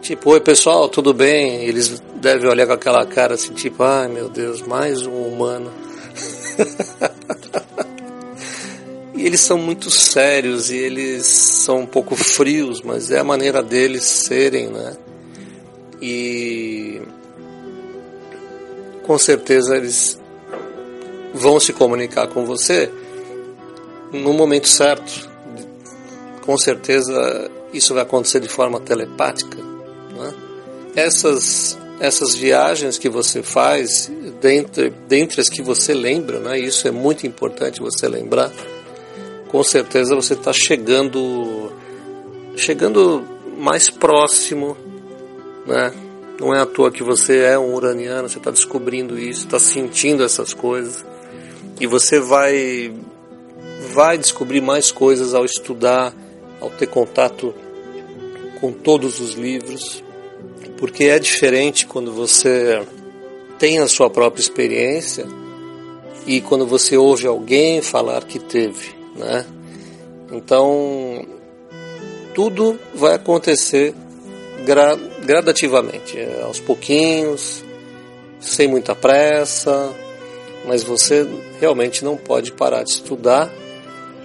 Tipo, 0.00 0.30
oi 0.30 0.40
pessoal, 0.40 0.88
tudo 0.88 1.12
bem? 1.12 1.64
Eles 1.64 2.02
devem 2.16 2.48
olhar 2.48 2.66
com 2.66 2.72
aquela 2.72 3.04
cara 3.06 3.34
assim, 3.34 3.52
tipo, 3.52 3.82
ai 3.82 4.08
meu 4.08 4.28
Deus, 4.28 4.62
mais 4.62 5.06
um 5.06 5.12
humano. 5.12 5.70
e 9.14 9.26
eles 9.26 9.40
são 9.40 9.58
muito 9.58 9.90
sérios 9.90 10.70
e 10.70 10.76
eles 10.76 11.26
são 11.26 11.80
um 11.80 11.86
pouco 11.86 12.16
frios, 12.16 12.80
mas 12.80 13.10
é 13.10 13.18
a 13.18 13.24
maneira 13.24 13.62
deles 13.62 14.04
serem, 14.04 14.68
né? 14.68 14.96
E 16.00 17.02
com 19.10 19.18
certeza 19.18 19.76
eles 19.76 20.20
vão 21.34 21.58
se 21.58 21.72
comunicar 21.72 22.28
com 22.28 22.44
você 22.44 22.88
no 24.12 24.32
momento 24.32 24.68
certo. 24.68 25.28
Com 26.42 26.56
certeza 26.56 27.50
isso 27.72 27.92
vai 27.92 28.04
acontecer 28.04 28.38
de 28.38 28.46
forma 28.46 28.78
telepática. 28.78 29.58
Né? 30.16 30.32
Essas, 30.94 31.76
essas 31.98 32.36
viagens 32.36 32.98
que 32.98 33.08
você 33.08 33.42
faz, 33.42 34.08
dentre, 34.40 34.90
dentre 35.08 35.40
as 35.40 35.48
que 35.48 35.60
você 35.60 35.92
lembra, 35.92 36.38
né? 36.38 36.60
isso 36.60 36.86
é 36.86 36.92
muito 36.92 37.26
importante 37.26 37.80
você 37.80 38.06
lembrar, 38.06 38.52
com 39.48 39.64
certeza 39.64 40.14
você 40.14 40.34
está 40.34 40.52
chegando, 40.52 41.72
chegando 42.54 43.26
mais 43.58 43.90
próximo 43.90 44.76
né? 45.66 45.92
Não 46.40 46.54
é 46.54 46.60
à 46.60 46.64
toa 46.64 46.90
que 46.90 47.02
você 47.02 47.40
é 47.40 47.58
um 47.58 47.74
uraniano, 47.74 48.26
você 48.26 48.38
está 48.38 48.50
descobrindo 48.50 49.18
isso, 49.18 49.44
está 49.44 49.60
sentindo 49.60 50.24
essas 50.24 50.54
coisas. 50.54 51.04
E 51.78 51.86
você 51.86 52.18
vai, 52.18 52.90
vai 53.92 54.16
descobrir 54.16 54.62
mais 54.62 54.90
coisas 54.90 55.34
ao 55.34 55.44
estudar, 55.44 56.14
ao 56.58 56.70
ter 56.70 56.86
contato 56.86 57.54
com 58.58 58.72
todos 58.72 59.20
os 59.20 59.34
livros. 59.34 60.02
Porque 60.78 61.04
é 61.04 61.18
diferente 61.18 61.86
quando 61.86 62.10
você 62.10 62.86
tem 63.58 63.78
a 63.78 63.86
sua 63.86 64.08
própria 64.08 64.40
experiência 64.40 65.26
e 66.26 66.40
quando 66.40 66.66
você 66.66 66.96
ouve 66.96 67.26
alguém 67.26 67.82
falar 67.82 68.24
que 68.24 68.38
teve, 68.38 68.94
né? 69.14 69.44
Então, 70.32 71.26
tudo 72.34 72.78
vai 72.94 73.14
acontecer 73.14 73.94
gra 74.64 74.96
gradativamente, 75.24 76.18
é, 76.18 76.42
aos 76.42 76.60
pouquinhos, 76.60 77.64
sem 78.40 78.66
muita 78.68 78.94
pressa, 78.94 79.94
mas 80.66 80.82
você 80.82 81.26
realmente 81.60 82.04
não 82.04 82.16
pode 82.16 82.52
parar 82.52 82.82
de 82.82 82.90
estudar 82.90 83.50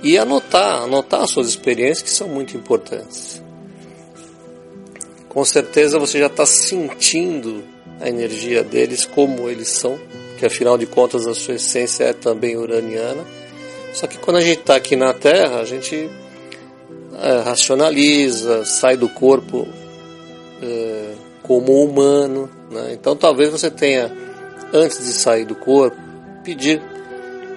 e 0.02 0.18
anotar, 0.18 0.84
anotar 0.84 1.28
suas 1.28 1.48
experiências 1.48 2.02
que 2.02 2.10
são 2.10 2.28
muito 2.28 2.56
importantes. 2.56 3.42
Com 5.28 5.44
certeza 5.44 6.00
você 6.00 6.20
já 6.20 6.28
está 6.28 6.46
sentindo 6.46 7.64
a 8.00 8.08
energia 8.08 8.64
deles, 8.64 9.06
como 9.06 9.50
eles 9.50 9.70
são, 9.70 10.00
que 10.38 10.46
afinal 10.46 10.78
de 10.78 10.86
contas 10.86 11.26
a 11.28 11.34
sua 11.34 11.56
essência 11.56 12.06
é 12.06 12.14
também 12.14 12.56
uraniana. 12.58 13.26
Só 13.94 14.08
que 14.08 14.18
quando 14.18 14.38
a 14.38 14.42
gente 14.42 14.60
está 14.60 14.76
aqui 14.76 14.96
na 14.96 15.14
Terra, 15.14 15.60
a 15.60 15.66
gente 15.66 16.10
é, 17.22 17.40
racionaliza, 17.40 18.66
sai 18.66 18.98
do 18.98 19.08
corpo 19.08 19.68
é, 20.62 21.14
como 21.44 21.84
humano. 21.84 22.50
Né? 22.70 22.94
Então 22.94 23.16
talvez 23.16 23.52
você 23.52 23.70
tenha, 23.70 24.12
antes 24.74 25.00
de 25.00 25.14
sair 25.14 25.46
do 25.46 25.56
corpo, 25.56 25.98
pedir 26.44 26.82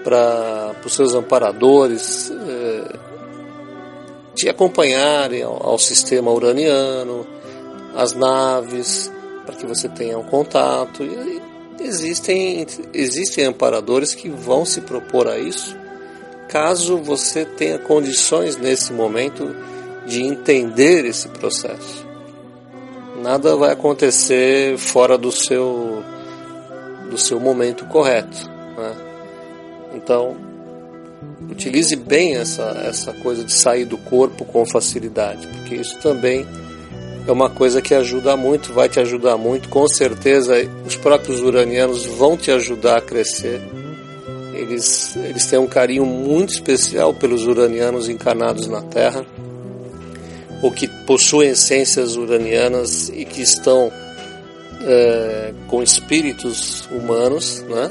para 0.05 0.75
os 0.85 0.95
seus 0.95 1.15
amparadores 1.15 2.31
é, 2.31 2.99
te 4.35 4.49
acompanharem 4.49 5.43
ao, 5.43 5.63
ao, 5.63 5.79
sistema 5.79 6.31
uraniano, 6.31 7.27
as 7.95 8.13
naves, 8.13 9.13
para 9.45 9.57
que 9.57 9.67
você 9.67 9.89
tenha 9.89 10.19
um 10.19 10.23
contato. 10.23 11.03
E 11.03 11.43
existem, 11.81 12.67
existem 12.95 13.45
amparadores 13.45 14.15
que 14.15 14.29
vão 14.29 14.65
se 14.65 14.81
propor 14.83 15.29
a 15.29 15.39
isso, 15.39 15.77
caso 16.49 16.97
você 16.99 17.45
tenha 17.45 17.79
condições 17.79 18.57
nesse 18.57 18.93
momento 18.93 19.55
de 20.07 20.23
entender 20.23 21.05
esse 21.05 21.29
processo 21.29 22.08
nada 23.23 23.57
vai 23.57 23.73
acontecer 23.73 24.79
fora 24.79 25.19
do 25.19 25.31
seu 25.31 26.03
do 27.11 27.17
seu 27.17 27.41
momento 27.41 27.87
correto. 27.87 28.51
Né? 28.77 28.97
Então, 29.95 30.37
utilize 31.51 31.97
bem 31.97 32.37
essa, 32.37 32.83
essa 32.85 33.13
coisa 33.15 33.43
de 33.43 33.53
sair 33.53 33.85
do 33.85 33.97
corpo 33.97 34.45
com 34.45 34.67
facilidade, 34.67 35.47
porque 35.47 35.77
isso 35.77 35.99
também 35.99 36.47
é 37.27 37.33
uma 37.33 37.51
coisa 37.51 37.81
que 37.81 37.95
ajuda 37.95 38.37
muito, 38.37 38.73
vai 38.73 38.89
te 38.89 39.01
ajudar 39.01 39.37
muito. 39.37 39.69
Com 39.69 39.87
certeza, 39.89 40.55
os 40.87 40.97
próprios 40.97 41.41
uranianos 41.41 42.05
vão 42.05 42.37
te 42.37 42.51
ajudar 42.51 42.99
a 42.99 43.03
crescer. 43.03 43.61
Eles, 44.55 45.17
eles 45.17 45.47
têm 45.47 45.59
um 45.59 45.67
carinho 45.67 46.05
muito 46.05 46.53
especial 46.53 47.15
pelos 47.15 47.47
uranianos 47.47 48.09
encarnados 48.09 48.67
na 48.67 48.83
Terra 48.83 49.25
ou 50.63 50.71
que 50.71 50.89
possuem 50.89 51.51
essências 51.51 52.17
uranianas 52.17 53.09
e 53.09 53.25
que 53.25 53.43
estão 53.43 53.93
é, 54.83 55.53
com 55.69 55.83
espíritos 55.83 56.89
humanos, 56.91 57.63
né? 57.63 57.91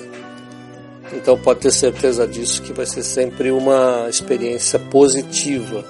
Então 1.13 1.38
pode 1.38 1.61
ter 1.61 1.72
certeza 1.72 2.28
disso 2.28 2.61
que 2.61 2.74
vai 2.74 2.86
ser 2.86 3.03
sempre 3.03 3.51
uma 3.51 4.07
experiência 4.09 4.78
positiva, 4.78 5.84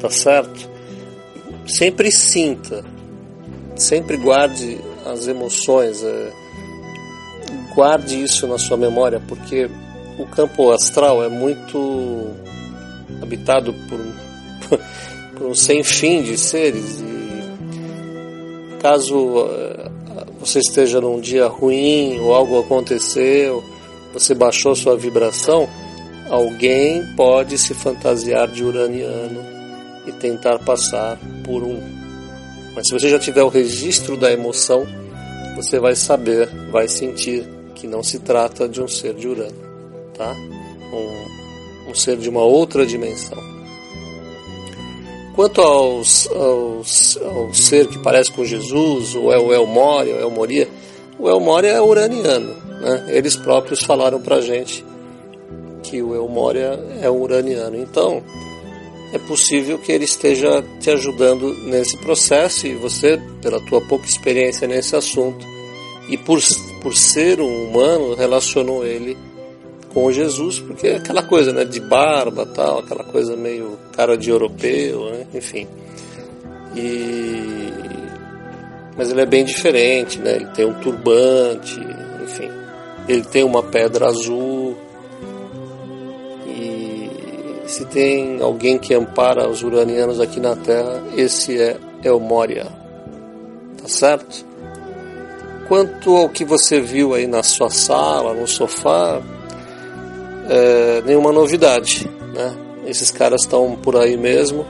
tá 0.00 0.08
certo? 0.08 0.68
Sempre 1.66 2.12
sinta, 2.12 2.84
sempre 3.76 4.16
guarde 4.16 4.78
as 5.04 5.26
emoções, 5.26 6.02
é, 6.04 6.32
guarde 7.74 8.22
isso 8.22 8.46
na 8.46 8.58
sua 8.58 8.76
memória, 8.76 9.20
porque 9.26 9.68
o 10.18 10.26
campo 10.26 10.70
astral 10.70 11.22
é 11.24 11.28
muito 11.28 12.30
habitado 13.20 13.74
por 13.88 13.98
por 14.68 14.80
um 15.40 15.54
sem 15.54 15.82
fim 15.82 16.22
de 16.22 16.36
seres 16.36 17.00
e 17.00 17.28
caso 18.80 19.46
eh, 19.50 19.90
você 20.40 20.60
esteja 20.60 21.00
num 21.00 21.20
dia 21.20 21.46
ruim 21.46 22.20
ou 22.20 22.34
algo 22.34 22.58
aconteceu, 22.58 23.62
você 24.12 24.34
baixou 24.34 24.74
sua 24.74 24.96
vibração, 24.96 25.68
alguém 26.30 27.02
pode 27.16 27.58
se 27.58 27.74
fantasiar 27.74 28.48
de 28.48 28.64
uraniano 28.64 29.40
e 30.06 30.12
tentar 30.12 30.58
passar 30.60 31.18
por 31.44 31.62
um. 31.62 31.80
Mas 32.74 32.86
se 32.88 32.94
você 32.94 33.08
já 33.10 33.18
tiver 33.18 33.42
o 33.42 33.48
registro 33.48 34.16
da 34.16 34.32
emoção, 34.32 34.86
você 35.56 35.78
vai 35.78 35.96
saber, 35.96 36.48
vai 36.70 36.88
sentir 36.88 37.44
que 37.74 37.86
não 37.86 38.02
se 38.02 38.20
trata 38.20 38.68
de 38.68 38.80
um 38.80 38.88
ser 38.88 39.14
de 39.14 39.28
urânio, 39.28 39.68
tá? 40.16 40.34
Um, 40.92 41.90
um 41.90 41.94
ser 41.94 42.16
de 42.16 42.28
uma 42.28 42.42
outra 42.42 42.86
dimensão. 42.86 43.57
Quanto 45.38 45.60
aos, 45.60 46.28
aos, 46.32 47.16
ao 47.22 47.54
ser 47.54 47.86
que 47.86 47.96
parece 48.00 48.32
com 48.32 48.44
Jesus, 48.44 49.14
ou 49.14 49.32
é 49.32 49.38
o 49.38 49.54
El 49.54 49.66
Moria, 49.66 50.16
ou 50.16 50.20
El 50.20 50.30
Moria, 50.30 50.68
o 51.16 51.28
El 51.28 51.64
é 51.64 51.80
uraniano. 51.80 52.56
Né? 52.80 53.04
Eles 53.10 53.36
próprios 53.36 53.84
falaram 53.84 54.20
para 54.20 54.40
gente 54.40 54.84
que 55.84 56.02
o 56.02 56.12
El 56.12 56.26
Moria 56.26 56.84
é 57.00 57.08
uraniano. 57.08 57.76
Então, 57.76 58.20
é 59.12 59.18
possível 59.28 59.78
que 59.78 59.92
ele 59.92 60.06
esteja 60.06 60.60
te 60.80 60.90
ajudando 60.90 61.54
nesse 61.66 61.96
processo 61.98 62.66
e 62.66 62.74
você, 62.74 63.22
pela 63.40 63.60
tua 63.60 63.80
pouca 63.80 64.08
experiência 64.08 64.66
nesse 64.66 64.96
assunto 64.96 65.46
e 66.08 66.18
por, 66.18 66.40
por 66.82 66.96
ser 66.96 67.40
um 67.40 67.68
humano, 67.68 68.16
relacionou 68.16 68.84
ele 68.84 69.16
com 69.94 70.10
Jesus, 70.10 70.58
porque 70.58 70.88
é 70.88 70.96
aquela 70.96 71.22
coisa, 71.22 71.52
né, 71.52 71.64
de 71.64 71.78
barba, 71.78 72.44
tal, 72.44 72.80
aquela 72.80 73.04
coisa 73.04 73.36
meio 73.36 73.78
cara 73.98 74.16
de 74.16 74.30
europeu, 74.30 75.10
né, 75.10 75.26
enfim. 75.34 75.66
E 76.76 77.68
mas 78.96 79.10
ele 79.10 79.20
é 79.20 79.26
bem 79.26 79.44
diferente, 79.44 80.20
né? 80.20 80.36
Ele 80.36 80.46
tem 80.46 80.66
um 80.66 80.74
turbante, 80.74 81.80
enfim. 82.22 82.48
Ele 83.08 83.22
tem 83.22 83.42
uma 83.42 83.62
pedra 83.62 84.06
azul. 84.06 84.76
E 86.46 87.10
se 87.66 87.84
tem 87.86 88.40
alguém 88.40 88.78
que 88.78 88.94
ampara 88.94 89.48
os 89.48 89.62
uranianos 89.62 90.20
aqui 90.20 90.38
na 90.38 90.54
Terra, 90.54 91.02
esse 91.16 91.60
é 91.60 91.76
Elmoria. 92.04 92.66
Tá 93.80 93.88
certo? 93.88 94.44
Quanto 95.66 96.16
ao 96.16 96.28
que 96.28 96.44
você 96.44 96.80
viu 96.80 97.14
aí 97.14 97.26
na 97.26 97.42
sua 97.42 97.70
sala, 97.70 98.32
no 98.34 98.46
sofá, 98.46 99.20
é, 100.48 101.02
nenhuma 101.04 101.32
novidade, 101.32 102.08
né? 102.34 102.67
Esses 102.88 103.10
caras 103.10 103.42
estão 103.42 103.76
por 103.76 103.96
aí 103.96 104.16
mesmo. 104.16 104.66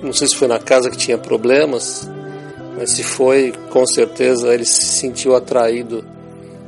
Não 0.00 0.12
sei 0.12 0.28
se 0.28 0.36
foi 0.36 0.46
na 0.46 0.60
casa 0.60 0.88
que 0.88 0.96
tinha 0.96 1.18
problemas, 1.18 2.08
mas 2.76 2.90
se 2.90 3.02
foi, 3.02 3.52
com 3.70 3.84
certeza 3.84 4.54
ele 4.54 4.64
se 4.64 4.84
sentiu 4.84 5.34
atraído 5.34 6.04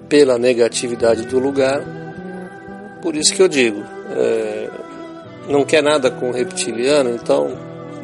pela 0.08 0.36
negatividade 0.36 1.24
do 1.26 1.38
lugar. 1.38 1.80
Por 3.00 3.14
isso 3.14 3.32
que 3.32 3.40
eu 3.40 3.46
digo, 3.46 3.84
é, 4.16 4.68
não 5.48 5.64
quer 5.64 5.80
nada 5.80 6.10
com 6.10 6.30
o 6.30 6.32
reptiliano, 6.32 7.10
então 7.10 7.56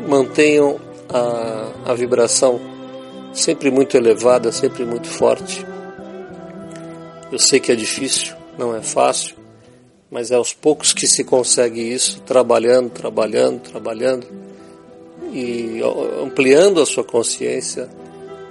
mantenham 0.08 0.78
a, 1.12 1.90
a 1.90 1.94
vibração 1.94 2.60
sempre 3.32 3.68
muito 3.68 3.96
elevada, 3.96 4.52
sempre 4.52 4.84
muito 4.84 5.08
forte. 5.08 5.66
Eu 7.32 7.38
sei 7.40 7.58
que 7.58 7.72
é 7.72 7.74
difícil, 7.74 8.36
não 8.56 8.76
é 8.76 8.80
fácil, 8.80 9.34
mas 10.10 10.30
é 10.30 10.36
aos 10.36 10.52
poucos 10.52 10.92
que 10.92 11.06
se 11.06 11.24
consegue 11.24 11.80
isso, 11.80 12.20
trabalhando, 12.22 12.90
trabalhando, 12.90 13.60
trabalhando 13.60 14.26
e 15.32 15.80
ampliando 16.22 16.80
a 16.80 16.86
sua 16.86 17.04
consciência 17.04 17.88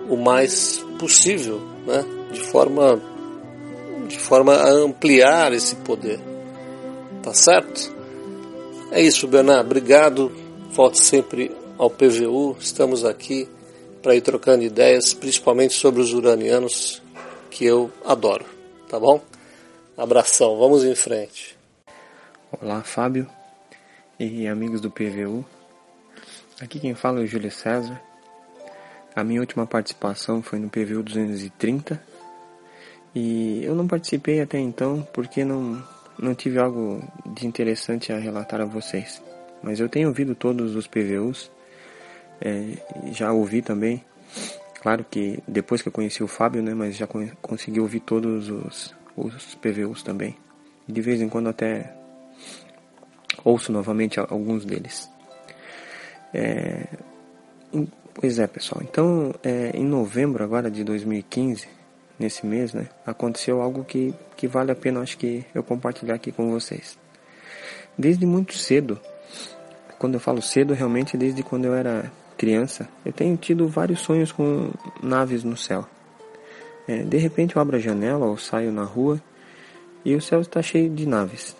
o 0.09 0.15
mais 0.15 0.83
possível, 0.99 1.61
né? 1.85 2.05
de, 2.31 2.39
forma, 2.41 3.01
de 4.07 4.19
forma 4.19 4.53
a 4.53 4.69
ampliar 4.69 5.53
esse 5.53 5.75
poder. 5.77 6.19
Tá 7.23 7.33
certo? 7.33 7.93
É 8.91 9.01
isso, 9.01 9.27
Bernardo. 9.27 9.65
Obrigado. 9.65 10.31
Volte 10.71 10.99
sempre 10.99 11.51
ao 11.77 11.89
PVU. 11.89 12.55
Estamos 12.59 13.03
aqui 13.03 13.47
para 14.01 14.15
ir 14.15 14.21
trocando 14.21 14.63
ideias, 14.63 15.13
principalmente 15.13 15.73
sobre 15.73 16.01
os 16.01 16.13
uranianos, 16.13 17.01
que 17.49 17.65
eu 17.65 17.89
adoro. 18.05 18.45
Tá 18.87 18.99
bom? 18.99 19.19
Abração. 19.97 20.57
Vamos 20.57 20.83
em 20.83 20.93
frente. 20.93 21.57
Olá, 22.51 22.83
Fábio 22.83 23.29
e 24.19 24.45
amigos 24.45 24.81
do 24.81 24.91
PVU. 24.91 25.45
Aqui 26.59 26.81
quem 26.81 26.93
fala 26.93 27.21
é 27.21 27.23
o 27.23 27.25
Júlio 27.25 27.49
César. 27.49 28.01
A 29.15 29.23
minha 29.23 29.39
última 29.39 29.65
participação 29.65 30.41
foi 30.41 30.59
no 30.59 30.69
PVU 30.69 31.01
230 31.01 32.03
e 33.15 33.63
eu 33.63 33.73
não 33.73 33.87
participei 33.87 34.41
até 34.41 34.59
então 34.59 35.07
porque 35.13 35.45
não, 35.45 35.81
não 36.19 36.35
tive 36.35 36.59
algo 36.59 37.01
de 37.25 37.47
interessante 37.47 38.11
a 38.11 38.17
relatar 38.17 38.59
a 38.59 38.65
vocês. 38.65 39.23
Mas 39.63 39.79
eu 39.79 39.87
tenho 39.87 40.09
ouvido 40.09 40.35
todos 40.35 40.75
os 40.75 40.87
PVUs, 40.87 41.49
é, 42.41 42.73
já 43.13 43.31
ouvi 43.31 43.61
também. 43.61 44.03
Claro 44.81 45.05
que 45.09 45.39
depois 45.47 45.81
que 45.81 45.87
eu 45.87 45.93
conheci 45.93 46.21
o 46.21 46.27
Fábio, 46.27 46.61
né, 46.61 46.73
mas 46.73 46.97
já 46.97 47.07
consegui 47.41 47.79
ouvir 47.79 48.01
todos 48.01 48.49
os, 48.49 48.93
os 49.15 49.55
PVUs 49.55 50.03
também. 50.03 50.35
De 50.87 51.01
vez 51.01 51.21
em 51.21 51.29
quando 51.29 51.49
até 51.49 51.93
ouço 53.43 53.71
novamente 53.71 54.19
alguns 54.19 54.65
deles. 54.65 55.09
É, 56.33 56.87
pois 58.13 58.39
é, 58.39 58.47
pessoal. 58.47 58.81
Então, 58.83 59.33
é, 59.43 59.71
em 59.73 59.85
novembro 59.85 60.43
agora 60.43 60.69
de 60.69 60.83
2015, 60.83 61.67
nesse 62.19 62.45
mês, 62.45 62.73
né, 62.73 62.87
aconteceu 63.05 63.61
algo 63.61 63.83
que, 63.83 64.13
que 64.35 64.47
vale 64.47 64.71
a 64.71 64.75
pena, 64.75 65.01
acho 65.01 65.17
que 65.17 65.45
eu 65.53 65.63
compartilhar 65.63 66.15
aqui 66.15 66.31
com 66.31 66.51
vocês. 66.51 66.97
Desde 67.97 68.25
muito 68.25 68.57
cedo, 68.57 68.99
quando 69.97 70.15
eu 70.15 70.19
falo 70.19 70.41
cedo, 70.41 70.73
realmente 70.73 71.17
desde 71.17 71.41
quando 71.43 71.65
eu 71.65 71.73
era 71.73 72.11
criança, 72.37 72.87
eu 73.05 73.13
tenho 73.13 73.37
tido 73.37 73.67
vários 73.67 74.01
sonhos 74.01 74.31
com 74.31 74.71
naves 75.01 75.43
no 75.43 75.55
céu. 75.55 75.87
É, 76.87 77.03
de 77.03 77.17
repente 77.17 77.55
eu 77.55 77.61
abro 77.61 77.75
a 77.75 77.79
janela 77.79 78.25
ou 78.25 78.37
saio 78.37 78.71
na 78.71 78.83
rua 78.83 79.21
e 80.03 80.15
o 80.15 80.21
céu 80.21 80.41
está 80.41 80.61
cheio 80.61 80.89
de 80.89 81.07
naves, 81.07 81.55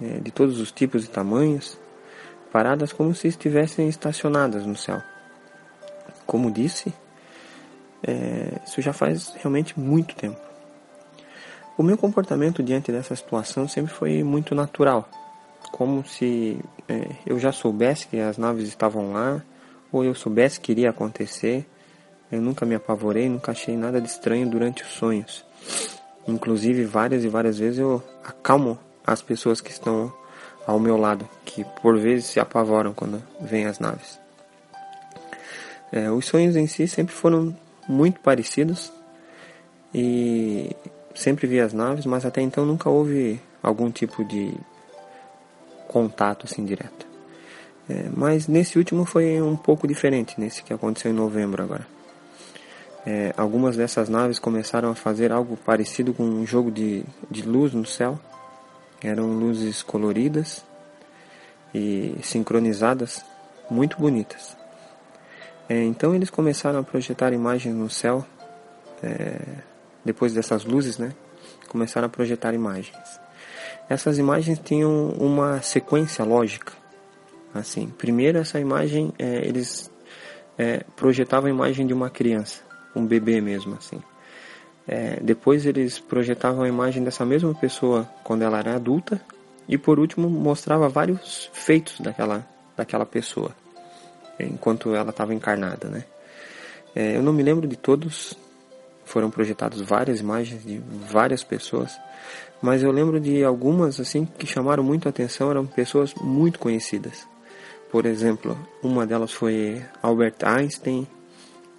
é, 0.00 0.18
de 0.20 0.30
todos 0.30 0.60
os 0.60 0.70
tipos 0.70 1.04
e 1.04 1.08
tamanhos, 1.08 1.78
paradas 2.52 2.92
como 2.92 3.14
se 3.14 3.26
estivessem 3.26 3.88
estacionadas 3.88 4.64
no 4.64 4.76
céu. 4.76 5.02
Como 6.24 6.50
disse, 6.50 6.94
é, 8.02 8.60
isso 8.64 8.80
já 8.80 8.92
faz 8.92 9.34
realmente 9.36 9.78
muito 9.78 10.14
tempo. 10.14 10.38
O 11.76 11.82
meu 11.82 11.98
comportamento 11.98 12.62
diante 12.62 12.92
dessa 12.92 13.16
situação 13.16 13.66
sempre 13.66 13.92
foi 13.92 14.22
muito 14.22 14.54
natural, 14.54 15.08
como 15.72 16.06
se 16.06 16.60
é, 16.88 17.08
eu 17.26 17.36
já 17.38 17.50
soubesse 17.50 18.06
que 18.06 18.20
as 18.20 18.38
naves 18.38 18.68
estavam 18.68 19.12
lá, 19.12 19.42
ou 19.90 20.04
eu 20.04 20.14
soubesse 20.14 20.60
que 20.60 20.70
iria 20.70 20.90
acontecer. 20.90 21.66
Eu 22.34 22.42
nunca 22.42 22.66
me 22.66 22.74
apavorei, 22.74 23.28
nunca 23.28 23.52
achei 23.52 23.76
nada 23.76 24.00
de 24.00 24.08
estranho 24.08 24.48
durante 24.48 24.82
os 24.82 24.88
sonhos. 24.88 25.44
Inclusive, 26.26 26.84
várias 26.84 27.22
e 27.22 27.28
várias 27.28 27.58
vezes 27.58 27.78
eu 27.78 28.02
acalmo 28.24 28.76
as 29.06 29.22
pessoas 29.22 29.60
que 29.60 29.70
estão 29.70 30.12
ao 30.66 30.80
meu 30.80 30.96
lado, 30.96 31.28
que 31.44 31.64
por 31.80 31.96
vezes 31.96 32.26
se 32.26 32.40
apavoram 32.40 32.92
quando 32.92 33.22
vêm 33.40 33.66
as 33.66 33.78
naves. 33.78 34.18
É, 35.92 36.10
os 36.10 36.26
sonhos 36.26 36.56
em 36.56 36.66
si 36.66 36.88
sempre 36.88 37.14
foram 37.14 37.56
muito 37.88 38.18
parecidos 38.18 38.92
e 39.94 40.74
sempre 41.14 41.46
vi 41.46 41.60
as 41.60 41.72
naves, 41.72 42.04
mas 42.04 42.26
até 42.26 42.40
então 42.40 42.66
nunca 42.66 42.90
houve 42.90 43.40
algum 43.62 43.92
tipo 43.92 44.24
de 44.24 44.52
contato 45.86 46.46
assim 46.50 46.64
direto. 46.64 47.06
É, 47.88 48.06
mas 48.12 48.48
nesse 48.48 48.76
último 48.76 49.04
foi 49.04 49.40
um 49.40 49.54
pouco 49.54 49.86
diferente, 49.86 50.34
nesse 50.40 50.64
que 50.64 50.72
aconteceu 50.72 51.12
em 51.12 51.14
novembro 51.14 51.62
agora. 51.62 51.94
É, 53.06 53.34
algumas 53.36 53.76
dessas 53.76 54.08
naves 54.08 54.38
começaram 54.38 54.90
a 54.90 54.94
fazer 54.94 55.30
algo 55.30 55.56
parecido 55.58 56.14
com 56.14 56.24
um 56.24 56.46
jogo 56.46 56.70
de, 56.70 57.04
de 57.30 57.42
luz 57.42 57.74
no 57.74 57.84
céu 57.84 58.18
eram 59.04 59.38
luzes 59.38 59.82
coloridas 59.82 60.64
e 61.74 62.16
sincronizadas, 62.22 63.22
muito 63.70 63.98
bonitas. 63.98 64.56
É, 65.68 65.82
então 65.84 66.14
eles 66.14 66.30
começaram 66.30 66.78
a 66.78 66.82
projetar 66.82 67.32
imagens 67.32 67.74
no 67.74 67.90
céu, 67.90 68.24
é, 69.02 69.38
depois 70.04 70.32
dessas 70.32 70.64
luzes, 70.64 70.96
né? 70.96 71.12
Começaram 71.68 72.06
a 72.06 72.08
projetar 72.08 72.54
imagens. 72.54 73.20
Essas 73.88 74.18
imagens 74.18 74.58
tinham 74.58 75.10
uma 75.10 75.60
sequência 75.60 76.24
lógica. 76.24 76.72
Assim, 77.52 77.88
primeiro 77.88 78.38
essa 78.38 78.58
imagem, 78.58 79.12
é, 79.18 79.46
eles 79.46 79.90
é, 80.56 80.82
projetavam 80.96 81.48
a 81.48 81.50
imagem 81.50 81.86
de 81.86 81.92
uma 81.92 82.08
criança, 82.08 82.62
um 82.94 83.06
bebê 83.06 83.40
mesmo, 83.40 83.74
assim. 83.74 84.02
É, 84.86 85.18
depois 85.22 85.64
eles 85.64 85.98
projetavam 85.98 86.62
a 86.62 86.68
imagem 86.68 87.02
dessa 87.02 87.24
mesma 87.24 87.54
pessoa 87.54 88.08
quando 88.22 88.42
ela 88.42 88.58
era 88.58 88.74
adulta 88.74 89.20
e 89.66 89.78
por 89.78 89.98
último 89.98 90.28
mostrava 90.28 90.90
vários 90.90 91.50
feitos 91.54 91.98
daquela, 92.00 92.46
daquela 92.76 93.06
pessoa 93.06 93.52
enquanto 94.38 94.94
ela 94.94 95.10
estava 95.10 95.34
encarnada, 95.34 95.88
né? 95.88 96.04
É, 96.94 97.16
eu 97.16 97.22
não 97.22 97.32
me 97.32 97.42
lembro 97.42 97.66
de 97.66 97.76
todos, 97.76 98.36
foram 99.04 99.30
projetadas 99.30 99.80
várias 99.80 100.20
imagens 100.20 100.62
de 100.64 100.80
várias 101.08 101.42
pessoas, 101.42 101.98
mas 102.62 102.82
eu 102.82 102.90
lembro 102.90 103.20
de 103.20 103.44
algumas 103.44 104.00
assim 104.00 104.24
que 104.24 104.46
chamaram 104.46 104.82
muito 104.82 105.06
a 105.06 105.10
atenção, 105.10 105.50
eram 105.50 105.66
pessoas 105.66 106.14
muito 106.14 106.58
conhecidas. 106.58 107.26
Por 107.90 108.06
exemplo, 108.06 108.56
uma 108.82 109.06
delas 109.06 109.32
foi 109.32 109.82
Albert 110.02 110.36
Einstein, 110.42 111.06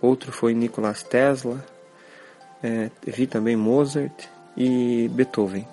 outro 0.02 0.32
foi 0.32 0.54
Nikola 0.54 0.94
Tesla, 0.94 1.64
é, 2.64 2.90
vi 3.06 3.28
também 3.28 3.56
Mozart 3.56 4.28
e 4.56 5.10
Beethoven. 5.14 5.68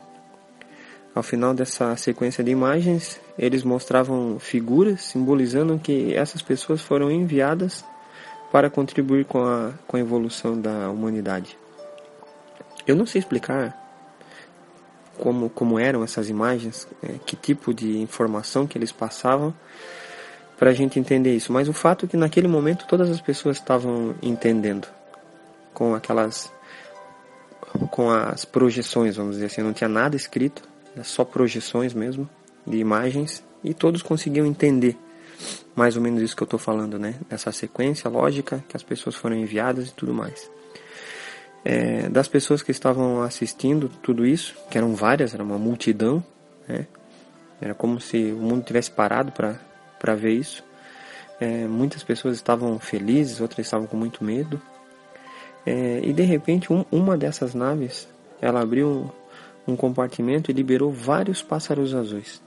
Ao 1.14 1.22
final 1.22 1.52
dessa 1.52 1.94
sequência 1.96 2.42
de 2.42 2.50
imagens, 2.50 3.20
eles 3.38 3.62
mostravam 3.62 4.38
figuras 4.38 5.02
simbolizando 5.02 5.78
que 5.78 6.14
essas 6.14 6.40
pessoas 6.40 6.80
foram 6.80 7.10
enviadas 7.10 7.84
para 8.50 8.70
contribuir 8.70 9.24
com 9.26 9.44
a, 9.44 9.72
com 9.86 9.96
a 9.96 10.00
evolução 10.00 10.58
da 10.58 10.90
humanidade. 10.90 11.58
Eu 12.86 12.96
não 12.96 13.06
sei 13.06 13.18
explicar 13.18 13.78
como, 15.18 15.50
como 15.50 15.78
eram 15.78 16.02
essas 16.02 16.28
imagens, 16.28 16.88
é, 17.02 17.14
que 17.24 17.36
tipo 17.36 17.72
de 17.72 17.98
informação 17.98 18.66
que 18.66 18.76
eles 18.76 18.90
passavam 18.90 19.54
para 20.62 20.70
a 20.70 20.74
gente 20.74 20.96
entender 20.96 21.34
isso, 21.34 21.52
mas 21.52 21.68
o 21.68 21.72
fato 21.72 22.06
é 22.06 22.08
que 22.08 22.16
naquele 22.16 22.46
momento 22.46 22.86
todas 22.86 23.10
as 23.10 23.20
pessoas 23.20 23.56
estavam 23.56 24.14
entendendo 24.22 24.86
com 25.74 25.92
aquelas 25.92 26.52
com 27.90 28.08
as 28.08 28.44
projeções, 28.44 29.16
vamos 29.16 29.34
dizer 29.34 29.46
assim, 29.46 29.60
não 29.60 29.72
tinha 29.72 29.88
nada 29.88 30.14
escrito, 30.14 30.62
só 31.02 31.24
projeções 31.24 31.92
mesmo 31.92 32.30
de 32.64 32.76
imagens 32.76 33.42
e 33.64 33.74
todos 33.74 34.02
conseguiam 34.02 34.46
entender 34.46 34.96
mais 35.74 35.96
ou 35.96 36.02
menos 36.02 36.22
isso 36.22 36.36
que 36.36 36.44
eu 36.44 36.46
estou 36.46 36.60
falando, 36.60 36.96
né? 36.96 37.16
Essa 37.28 37.50
sequência 37.50 38.08
lógica 38.08 38.64
que 38.68 38.76
as 38.76 38.84
pessoas 38.84 39.16
foram 39.16 39.34
enviadas 39.34 39.88
e 39.88 39.92
tudo 39.92 40.14
mais. 40.14 40.48
É, 41.64 42.08
das 42.08 42.28
pessoas 42.28 42.62
que 42.62 42.70
estavam 42.70 43.20
assistindo 43.20 43.90
tudo 44.00 44.24
isso, 44.24 44.54
que 44.70 44.78
eram 44.78 44.94
várias, 44.94 45.34
era 45.34 45.42
uma 45.42 45.58
multidão, 45.58 46.22
né? 46.68 46.86
Era 47.60 47.74
como 47.74 48.00
se 48.00 48.30
o 48.30 48.36
mundo 48.36 48.62
tivesse 48.62 48.92
parado 48.92 49.32
para 49.32 49.71
ver 50.14 50.32
isso. 50.32 50.64
É, 51.40 51.66
muitas 51.66 52.02
pessoas 52.02 52.36
estavam 52.36 52.78
felizes, 52.78 53.40
outras 53.40 53.66
estavam 53.66 53.86
com 53.86 53.96
muito 53.96 54.22
medo. 54.22 54.60
É, 55.64 56.00
e 56.02 56.12
de 56.12 56.22
repente, 56.22 56.72
um, 56.72 56.84
uma 56.90 57.16
dessas 57.16 57.54
naves, 57.54 58.08
ela 58.40 58.60
abriu 58.60 59.12
um 59.66 59.76
compartimento 59.76 60.50
e 60.50 60.54
liberou 60.54 60.90
vários 60.90 61.42
pássaros 61.42 61.94
azuis. 61.94 62.42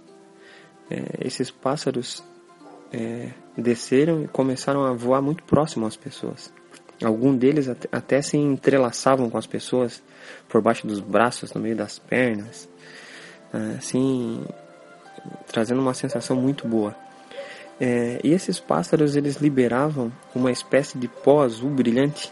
É, 0.89 1.28
esses 1.28 1.49
pássaros 1.49 2.24
é, 2.91 3.30
desceram 3.58 4.24
e 4.24 4.28
começaram 4.28 4.84
a 4.84 4.93
voar 4.93 5.22
muito 5.22 5.43
próximo 5.43 5.86
às 5.86 5.95
pessoas. 5.95 6.53
Alguns 7.03 7.38
deles 7.38 7.68
até, 7.68 7.89
até, 7.91 8.22
se 8.22 8.38
entrelaçavam 8.38 9.30
com 9.30 9.38
as 9.38 9.47
pessoas 9.47 10.01
por 10.47 10.62
baixo 10.62 10.88
dos 10.88 10.99
braços, 11.01 11.53
no 11.53 11.60
meio 11.60 11.76
das 11.76 11.99
pernas, 11.99 12.70
assim, 13.78 14.45
trazendo 15.47 15.82
uma 15.82 15.93
sensação 15.93 16.38
muito 16.38 16.66
boa. 16.66 16.95
É, 17.80 18.19
e 18.23 18.32
esses 18.32 18.59
pássaros 18.59 19.15
eles 19.15 19.38
liberavam 19.38 20.11
uma 20.34 20.51
espécie 20.51 20.97
de 20.97 21.07
pó 21.07 21.43
azul 21.43 21.69
brilhante 21.69 22.32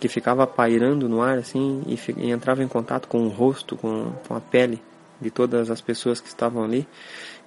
que 0.00 0.08
ficava 0.08 0.46
pairando 0.46 1.08
no 1.08 1.22
ar 1.22 1.38
assim 1.38 1.82
e, 1.86 1.98
e 2.18 2.30
entrava 2.30 2.62
em 2.62 2.68
contato 2.68 3.06
com 3.06 3.26
o 3.26 3.28
rosto, 3.28 3.76
com, 3.76 4.12
com 4.26 4.34
a 4.34 4.40
pele 4.40 4.82
de 5.20 5.30
todas 5.30 5.70
as 5.70 5.80
pessoas 5.80 6.20
que 6.20 6.28
estavam 6.28 6.64
ali. 6.64 6.86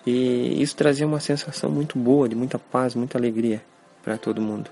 E 0.06 0.62
isso 0.62 0.76
trazia 0.76 1.06
uma 1.06 1.20
sensação 1.20 1.70
muito 1.70 1.98
boa, 1.98 2.30
de 2.30 2.36
muita 2.36 2.58
paz, 2.58 2.96
muita 2.96 3.18
alegria 3.18 3.62
para 4.04 4.18
todo 4.18 4.42
mundo. 4.42 4.70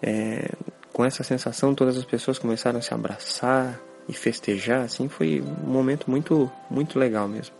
É, 0.00 0.50
com 0.92 1.04
essa 1.04 1.24
sensação, 1.24 1.74
todas 1.74 1.96
as 1.96 2.04
pessoas 2.04 2.38
começaram 2.38 2.78
a 2.78 2.82
se 2.82 2.94
abraçar 2.94 3.80
e 4.08 4.12
festejar, 4.12 4.82
assim, 4.82 5.08
foi 5.08 5.42
um 5.42 5.70
momento 5.70 6.10
muito, 6.10 6.50
muito 6.70 6.98
legal 6.98 7.28
mesmo. 7.28 7.54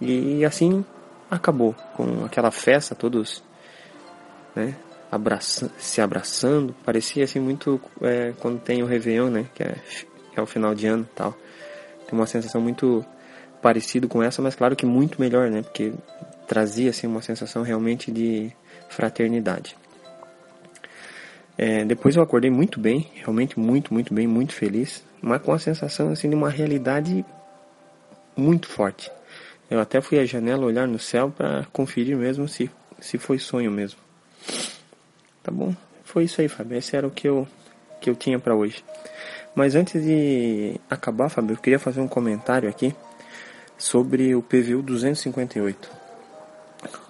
E 0.00 0.44
assim 0.44 0.84
acabou 1.30 1.74
com 1.94 2.24
aquela 2.24 2.50
festa, 2.50 2.94
todos 2.94 3.42
né, 4.54 4.74
abraça, 5.10 5.70
se 5.78 6.00
abraçando. 6.00 6.74
Parecia 6.84 7.24
assim 7.24 7.40
muito 7.40 7.80
é, 8.02 8.32
quando 8.38 8.60
tem 8.60 8.82
o 8.82 8.86
Réveillon, 8.86 9.30
né? 9.30 9.46
Que 9.54 9.62
é, 9.62 9.74
que 10.32 10.38
é 10.38 10.42
o 10.42 10.46
final 10.46 10.74
de 10.74 10.86
ano 10.86 11.08
tal. 11.14 11.32
Tem 12.06 12.18
uma 12.18 12.26
sensação 12.26 12.60
muito 12.60 13.04
parecida 13.60 14.06
com 14.06 14.22
essa, 14.22 14.40
mas 14.40 14.54
claro 14.54 14.76
que 14.76 14.86
muito 14.86 15.20
melhor, 15.20 15.50
né? 15.50 15.62
Porque 15.62 15.92
trazia 16.46 16.90
assim 16.90 17.06
uma 17.06 17.22
sensação 17.22 17.62
realmente 17.62 18.10
de 18.10 18.52
fraternidade. 18.88 19.76
É, 21.56 21.84
depois 21.84 22.14
eu 22.14 22.22
acordei 22.22 22.50
muito 22.50 22.78
bem, 22.78 23.10
realmente 23.14 23.58
muito, 23.58 23.92
muito 23.92 24.14
bem, 24.14 24.28
muito 24.28 24.54
feliz, 24.54 25.02
mas 25.20 25.42
com 25.42 25.52
a 25.52 25.58
sensação 25.58 26.10
assim 26.10 26.30
de 26.30 26.36
uma 26.36 26.48
realidade 26.48 27.24
muito 28.36 28.68
forte. 28.68 29.10
Eu 29.70 29.80
até 29.80 30.00
fui 30.00 30.18
à 30.18 30.24
janela 30.24 30.64
olhar 30.64 30.88
no 30.88 30.98
céu 30.98 31.32
para 31.36 31.66
conferir 31.72 32.16
mesmo 32.16 32.48
se 32.48 32.70
se 33.00 33.18
foi 33.18 33.38
sonho 33.38 33.70
mesmo. 33.70 33.98
Tá 35.42 35.50
bom? 35.50 35.74
Foi 36.04 36.24
isso 36.24 36.40
aí, 36.40 36.48
Fábio. 36.48 36.76
Esse 36.76 36.96
era 36.96 37.06
o 37.06 37.10
que 37.10 37.28
eu, 37.28 37.46
que 38.00 38.10
eu 38.10 38.14
tinha 38.14 38.38
para 38.38 38.54
hoje. 38.54 38.84
Mas 39.54 39.74
antes 39.74 40.02
de 40.02 40.80
acabar, 40.88 41.28
Fábio, 41.28 41.54
eu 41.54 41.58
queria 41.58 41.78
fazer 41.78 42.00
um 42.00 42.08
comentário 42.08 42.68
aqui 42.68 42.94
sobre 43.76 44.34
o 44.34 44.42
PVU 44.42 44.82
258. 44.82 45.90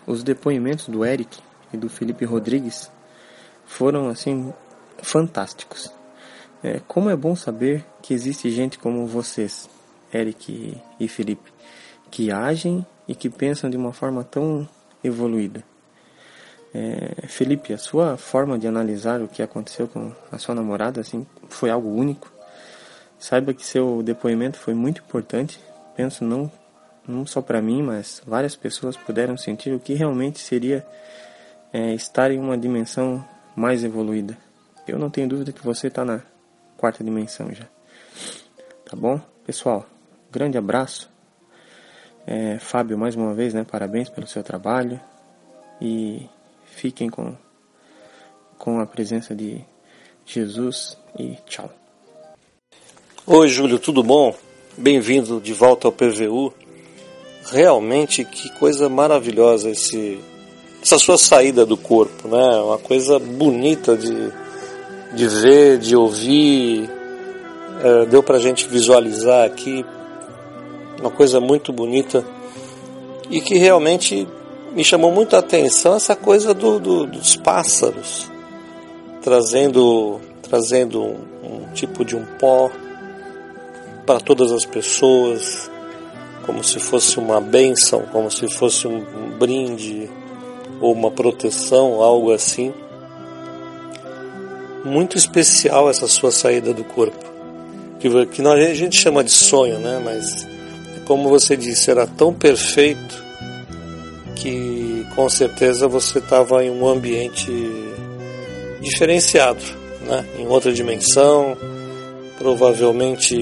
Os 0.07 0.23
depoimentos 0.23 0.89
do 0.89 1.05
Eric 1.05 1.39
e 1.73 1.77
do 1.77 1.89
Felipe 1.89 2.25
Rodrigues 2.25 2.91
foram 3.67 4.09
assim 4.09 4.53
fantásticos. 5.03 5.93
É, 6.63 6.81
como 6.89 7.11
é 7.11 7.17
bom 7.17 7.37
saber 7.37 7.85
que 8.03 8.13
existe 8.13 8.51
gente 8.51 8.79
como 8.79 9.07
vocês, 9.07 9.69
Eric 10.13 10.77
e 10.99 11.07
Felipe, 11.07 11.53
que 12.11 12.31
agem 12.31 12.85
e 13.07 13.15
que 13.15 13.31
pensam 13.31 13.71
de 13.71 13.77
uma 13.77 13.93
forma 13.93 14.25
tão 14.25 14.69
evoluída. 15.03 15.63
É, 16.75 17.27
Felipe, 17.27 17.73
a 17.73 17.79
sua 17.79 18.17
forma 18.17 18.59
de 18.59 18.67
analisar 18.67 19.21
o 19.23 19.29
que 19.29 19.43
aconteceu 19.43 19.89
com 19.89 20.13
a 20.31 20.39
sua 20.39 20.55
namorada 20.55 21.01
assim 21.01 21.27
foi 21.49 21.71
algo 21.71 21.89
único. 21.89 22.31
Saiba 23.19 23.55
que 23.55 23.65
seu 23.65 24.03
depoimento 24.03 24.59
foi 24.59 24.75
muito 24.75 25.01
importante. 25.01 25.59
Penso 25.97 26.25
não 26.25 26.51
não 27.07 27.25
só 27.27 27.41
para 27.41 27.63
mim, 27.63 27.83
mas 27.83 28.21
várias 28.27 28.55
pessoas 28.55 28.95
puderam 28.95 29.35
sentir 29.35 29.73
o 29.73 29.81
que 29.81 29.95
realmente 29.95 30.39
seria 30.41 30.87
é, 31.73 31.95
estar 31.95 32.31
em 32.31 32.39
uma 32.39 32.57
dimensão 32.57 33.27
mais 33.57 33.83
evoluída. 33.83 34.37
Eu 34.87 34.99
não 34.99 35.09
tenho 35.09 35.27
dúvida 35.27 35.51
que 35.51 35.65
você 35.65 35.87
está 35.87 36.05
na 36.05 36.21
quarta 36.77 37.03
dimensão 37.03 37.53
já. 37.53 37.65
Tá 38.85 38.95
bom, 38.95 39.19
pessoal? 39.45 39.87
Grande 40.31 40.59
abraço. 40.59 41.11
É, 42.31 42.59
Fábio, 42.59 42.99
mais 42.99 43.17
uma 43.17 43.33
vez, 43.33 43.55
né? 43.55 43.65
Parabéns 43.65 44.11
pelo 44.11 44.27
seu 44.27 44.43
trabalho 44.43 45.01
e 45.81 46.29
Fiquem 46.67 47.09
com, 47.09 47.35
com 48.59 48.81
a 48.81 48.87
presença 48.87 49.35
de 49.35 49.65
Jesus 50.27 50.99
e 51.19 51.37
tchau. 51.47 51.71
Oi, 53.27 53.49
Júlio, 53.49 53.79
tudo 53.79 54.03
bom? 54.03 54.35
Bem-vindo 54.77 55.41
de 55.41 55.55
volta 55.55 55.89
ao 55.89 55.93
PVU. 55.93 56.53
Realmente, 57.51 58.27
que 58.27 58.51
coisa 58.59 58.91
maravilhosa 58.91 59.71
esse, 59.71 60.21
essa 60.83 60.99
sua 60.99 61.17
saída 61.17 61.65
do 61.65 61.79
corpo, 61.79 62.29
né? 62.29 62.61
Uma 62.61 62.79
coisa 62.79 63.19
bonita 63.19 63.97
de, 63.97 64.31
de 65.15 65.27
ver, 65.27 65.79
de 65.79 65.97
ouvir. 65.97 66.91
É, 67.83 68.05
deu 68.05 68.23
pra 68.23 68.39
gente 68.39 68.69
visualizar 68.69 69.47
aqui 69.47 69.83
uma 71.01 71.11
coisa 71.11 71.41
muito 71.41 71.73
bonita 71.73 72.25
e 73.31 73.41
que 73.41 73.57
realmente 73.57 74.27
me 74.75 74.85
chamou 74.85 75.11
muito 75.11 75.37
a 75.37 75.39
atenção 75.39 75.95
essa 75.95 76.17
coisa 76.17 76.53
do, 76.53 76.79
do, 76.79 77.07
dos 77.07 77.37
pássaros 77.37 78.31
trazendo 79.23 80.21
trazendo 80.43 81.03
um, 81.03 81.17
um 81.43 81.73
tipo 81.75 82.05
de 82.05 82.17
um 82.17 82.25
pó 82.39 82.71
para 84.07 84.21
todas 84.21 84.51
as 84.53 84.65
pessoas 84.65 85.71
como 86.47 86.65
se 86.65 86.79
fosse 86.81 87.19
uma 87.19 87.41
bênção 87.41 88.03
como 88.13 88.31
se 88.31 88.49
fosse 88.49 88.87
um, 88.89 88.99
um 88.99 89.39
brinde 89.39 90.09
ou 90.81 90.93
uma 90.93 91.11
proteção 91.11 92.01
algo 92.03 92.33
assim. 92.33 92.73
Muito 94.85 95.19
especial 95.19 95.91
essa 95.91 96.07
sua 96.07 96.31
saída 96.31 96.73
do 96.73 96.85
corpo 96.85 97.27
que, 97.99 98.27
que 98.27 98.43
a 98.43 98.75
gente 98.75 98.97
chama 98.97 99.25
de 99.25 99.31
sonho 99.31 99.79
né? 99.79 100.01
Mas 100.03 100.47
como 101.09 101.31
você 101.31 101.57
disse 101.57 101.91
era 101.91 102.07
tão 102.07 102.35
perfeito 102.35 103.25
que 104.37 105.07
com 105.17 105.27
certeza 105.31 105.89
você 105.89 106.19
estava 106.19 106.63
em 106.63 106.71
um 106.71 106.87
ambiente 106.87 107.51
diferenciado, 108.79 109.65
né? 110.07 110.23
em 110.39 110.47
outra 110.47 110.71
dimensão, 110.71 111.57
provavelmente 112.37 113.35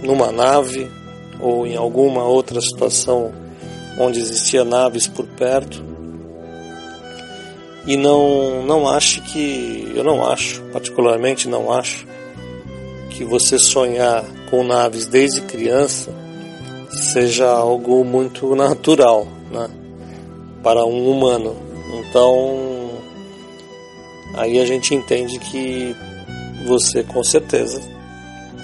numa 0.00 0.30
nave 0.30 0.88
ou 1.40 1.66
em 1.66 1.76
alguma 1.76 2.22
outra 2.22 2.60
situação 2.60 3.32
onde 3.98 4.20
existia 4.20 4.64
naves 4.64 5.08
por 5.08 5.26
perto. 5.26 5.84
E 7.84 7.96
não, 7.96 8.64
não 8.64 8.88
acho 8.88 9.22
que, 9.22 9.92
eu 9.94 10.04
não 10.04 10.24
acho, 10.24 10.62
particularmente 10.72 11.48
não 11.48 11.72
acho, 11.72 12.06
que 13.10 13.24
você 13.24 13.58
sonhar 13.58 14.24
com 14.50 14.62
naves 14.62 15.06
desde 15.06 15.40
criança 15.42 16.25
seja 16.96 17.48
algo 17.48 18.04
muito 18.04 18.54
natural, 18.54 19.26
né? 19.50 19.68
para 20.62 20.84
um 20.84 21.10
humano. 21.10 21.56
Então, 22.00 22.90
aí 24.34 24.58
a 24.58 24.66
gente 24.66 24.94
entende 24.94 25.38
que 25.38 25.94
você 26.66 27.04
com 27.04 27.22
certeza 27.22 27.80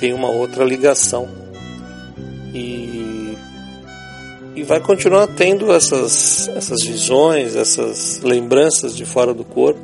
tem 0.00 0.12
uma 0.12 0.28
outra 0.28 0.64
ligação 0.64 1.28
e 2.52 3.36
e 4.54 4.62
vai 4.62 4.80
continuar 4.80 5.26
tendo 5.28 5.72
essas, 5.72 6.48
essas 6.48 6.82
visões, 6.82 7.56
essas 7.56 8.20
lembranças 8.20 8.94
de 8.94 9.04
fora 9.06 9.32
do 9.32 9.44
corpo, 9.44 9.80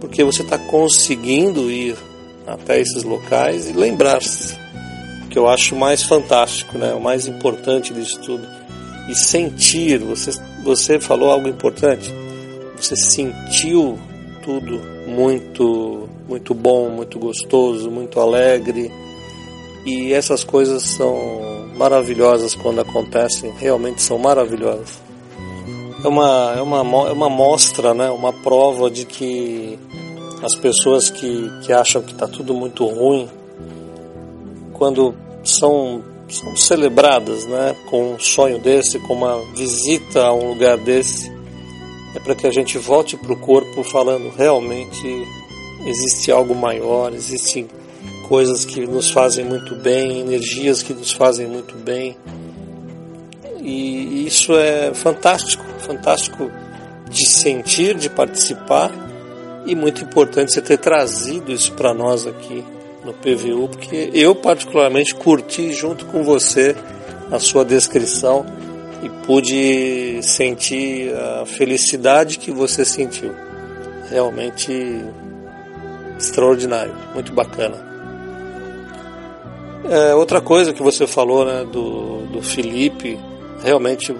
porque 0.00 0.24
você 0.24 0.42
está 0.42 0.56
conseguindo 0.56 1.70
ir 1.70 1.96
até 2.46 2.80
esses 2.80 3.02
locais 3.02 3.68
e 3.68 3.72
lembrar-se, 3.72 4.56
que 5.32 5.38
eu 5.38 5.48
acho 5.48 5.74
mais 5.74 6.02
fantástico, 6.02 6.76
né? 6.76 6.92
o 6.92 7.00
mais 7.00 7.26
importante 7.26 7.94
disso 7.94 8.20
tudo. 8.20 8.46
E 9.08 9.14
sentir, 9.14 9.98
você, 9.98 10.30
você 10.62 11.00
falou 11.00 11.30
algo 11.30 11.48
importante, 11.48 12.14
você 12.76 12.94
sentiu 12.94 13.98
tudo 14.42 14.78
muito, 15.06 16.08
muito 16.28 16.52
bom, 16.52 16.90
muito 16.90 17.18
gostoso, 17.18 17.90
muito 17.90 18.20
alegre. 18.20 18.92
E 19.86 20.12
essas 20.12 20.44
coisas 20.44 20.82
são 20.82 21.66
maravilhosas 21.76 22.54
quando 22.54 22.82
acontecem, 22.82 23.52
realmente 23.58 24.02
são 24.02 24.18
maravilhosas. 24.18 25.00
É 26.04 26.08
uma, 26.08 26.54
é 26.58 26.60
uma, 26.60 27.08
é 27.08 27.12
uma 27.12 27.30
mostra, 27.30 27.94
né? 27.94 28.10
uma 28.10 28.32
prova 28.32 28.90
de 28.90 29.06
que 29.06 29.78
as 30.42 30.54
pessoas 30.54 31.08
que, 31.08 31.50
que 31.62 31.72
acham 31.72 32.02
que 32.02 32.12
está 32.12 32.28
tudo 32.28 32.52
muito 32.52 32.84
ruim, 32.86 33.28
quando 34.82 35.14
são, 35.44 36.02
são 36.28 36.56
celebradas 36.56 37.46
né? 37.46 37.76
com 37.88 38.14
um 38.14 38.18
sonho 38.18 38.58
desse, 38.58 38.98
com 38.98 39.14
uma 39.14 39.40
visita 39.54 40.24
a 40.24 40.34
um 40.34 40.48
lugar 40.48 40.76
desse, 40.76 41.30
é 42.16 42.18
para 42.18 42.34
que 42.34 42.48
a 42.48 42.50
gente 42.50 42.78
volte 42.78 43.16
para 43.16 43.32
o 43.32 43.36
corpo 43.36 43.84
falando 43.84 44.28
realmente 44.36 45.06
existe 45.86 46.32
algo 46.32 46.52
maior, 46.52 47.14
existem 47.14 47.68
coisas 48.26 48.64
que 48.64 48.84
nos 48.84 49.08
fazem 49.08 49.44
muito 49.44 49.76
bem, 49.76 50.18
energias 50.18 50.82
que 50.82 50.92
nos 50.92 51.12
fazem 51.12 51.46
muito 51.46 51.76
bem. 51.76 52.16
E 53.60 54.26
isso 54.26 54.52
é 54.56 54.92
fantástico, 54.92 55.62
fantástico 55.78 56.50
de 57.08 57.24
sentir, 57.28 57.94
de 57.94 58.10
participar 58.10 58.90
e 59.64 59.76
muito 59.76 60.02
importante 60.02 60.52
você 60.52 60.60
ter 60.60 60.78
trazido 60.78 61.52
isso 61.52 61.70
para 61.74 61.94
nós 61.94 62.26
aqui 62.26 62.64
no 63.04 63.12
PVU, 63.12 63.68
porque 63.68 64.10
eu 64.12 64.34
particularmente 64.34 65.14
curti 65.14 65.72
junto 65.72 66.06
com 66.06 66.22
você 66.22 66.76
a 67.30 67.38
sua 67.38 67.64
descrição 67.64 68.44
e 69.02 69.08
pude 69.26 70.22
sentir 70.22 71.12
a 71.14 71.44
felicidade 71.46 72.38
que 72.38 72.50
você 72.50 72.84
sentiu. 72.84 73.34
Realmente 74.08 75.02
extraordinário, 76.18 76.94
muito 77.14 77.32
bacana. 77.32 77.92
É, 79.90 80.14
outra 80.14 80.40
coisa 80.40 80.72
que 80.72 80.82
você 80.82 81.06
falou 81.06 81.44
né, 81.44 81.64
do, 81.64 82.26
do 82.26 82.40
Felipe, 82.40 83.18
realmente 83.62 84.14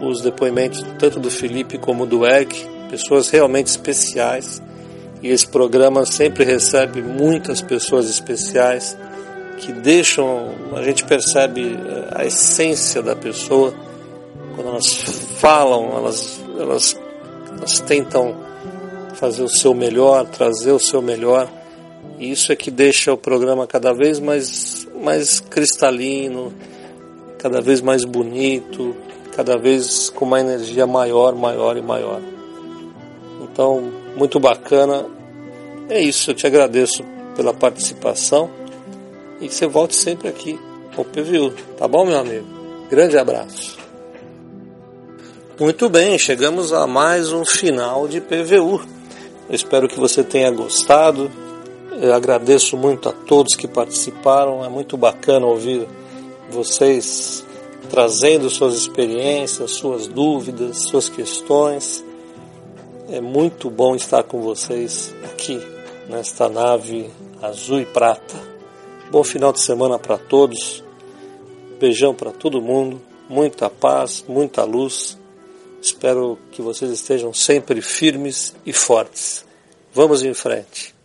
os 0.00 0.22
depoimentos 0.22 0.84
tanto 0.98 1.20
do 1.20 1.30
Felipe 1.30 1.76
como 1.76 2.06
do 2.06 2.26
Eric, 2.26 2.66
pessoas 2.88 3.28
realmente 3.28 3.66
especiais. 3.66 4.62
E 5.22 5.28
esse 5.28 5.46
programa 5.48 6.04
sempre 6.04 6.44
recebe 6.44 7.02
muitas 7.02 7.60
pessoas 7.60 8.08
especiais 8.08 8.96
que 9.58 9.72
deixam, 9.72 10.50
a 10.74 10.82
gente 10.82 11.04
percebe 11.04 11.62
é, 11.62 12.22
a 12.22 12.26
essência 12.26 13.02
da 13.02 13.16
pessoa 13.16 13.74
quando 14.54 14.68
elas 14.68 14.86
falam, 15.38 15.96
elas, 15.96 16.40
elas, 16.58 16.98
elas 17.56 17.80
tentam 17.80 18.34
fazer 19.14 19.42
o 19.42 19.48
seu 19.48 19.74
melhor, 19.74 20.26
trazer 20.26 20.72
o 20.72 20.78
seu 20.78 21.02
melhor. 21.02 21.48
E 22.18 22.30
isso 22.30 22.52
é 22.52 22.56
que 22.56 22.70
deixa 22.70 23.12
o 23.12 23.18
programa 23.18 23.66
cada 23.66 23.92
vez 23.92 24.18
mais, 24.18 24.86
mais 25.02 25.40
cristalino, 25.40 26.52
cada 27.38 27.60
vez 27.60 27.82
mais 27.82 28.04
bonito, 28.04 28.96
cada 29.34 29.58
vez 29.58 30.08
com 30.08 30.24
uma 30.24 30.40
energia 30.40 30.86
maior, 30.86 31.34
maior 31.34 31.76
e 31.76 31.82
maior. 31.82 32.20
Então, 33.42 33.92
muito 34.16 34.40
bacana. 34.40 35.06
É 35.88 36.00
isso, 36.00 36.30
eu 36.30 36.34
te 36.34 36.46
agradeço 36.46 37.04
pela 37.36 37.54
participação 37.54 38.50
e 39.40 39.46
que 39.46 39.54
você 39.54 39.66
volte 39.66 39.94
sempre 39.94 40.28
aqui 40.28 40.58
ao 40.96 41.04
PVU, 41.04 41.52
tá 41.76 41.86
bom, 41.86 42.06
meu 42.06 42.18
amigo? 42.18 42.46
Grande 42.88 43.18
abraço. 43.18 43.76
Muito 45.60 45.88
bem, 45.88 46.18
chegamos 46.18 46.72
a 46.72 46.86
mais 46.86 47.32
um 47.32 47.44
final 47.44 48.08
de 48.08 48.20
PVU. 48.20 48.80
Eu 49.48 49.54
espero 49.54 49.88
que 49.88 49.98
você 49.98 50.24
tenha 50.24 50.50
gostado. 50.50 51.30
Eu 52.00 52.12
agradeço 52.12 52.76
muito 52.76 53.08
a 53.08 53.12
todos 53.12 53.54
que 53.54 53.68
participaram. 53.68 54.64
É 54.64 54.68
muito 54.68 54.96
bacana 54.96 55.46
ouvir 55.46 55.86
vocês 56.50 57.44
trazendo 57.88 58.50
suas 58.50 58.74
experiências, 58.74 59.70
suas 59.72 60.06
dúvidas, 60.06 60.82
suas 60.88 61.08
questões. 61.08 62.04
É 63.08 63.20
muito 63.20 63.70
bom 63.70 63.94
estar 63.94 64.22
com 64.22 64.40
vocês 64.40 65.14
aqui 65.24 65.60
nesta 66.08 66.48
nave 66.48 67.10
azul 67.40 67.80
e 67.80 67.86
prata. 67.86 68.34
Bom 69.10 69.22
final 69.22 69.52
de 69.52 69.60
semana 69.60 69.98
para 69.98 70.18
todos. 70.18 70.82
Beijão 71.78 72.14
para 72.14 72.32
todo 72.32 72.60
mundo. 72.60 73.00
Muita 73.28 73.68
paz, 73.70 74.24
muita 74.28 74.64
luz 74.64 75.16
Espero 75.86 76.36
que 76.50 76.60
vocês 76.60 76.90
estejam 76.90 77.32
sempre 77.32 77.80
firmes 77.80 78.52
e 78.66 78.72
fortes. 78.72 79.44
Vamos 79.94 80.20
em 80.24 80.34
frente. 80.34 80.95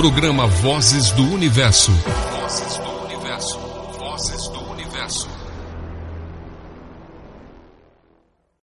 Programa 0.00 0.46
Vozes 0.46 1.10
do 1.10 1.30
Universo. 1.30 1.92
Vozes 1.92 2.78
do 2.78 2.89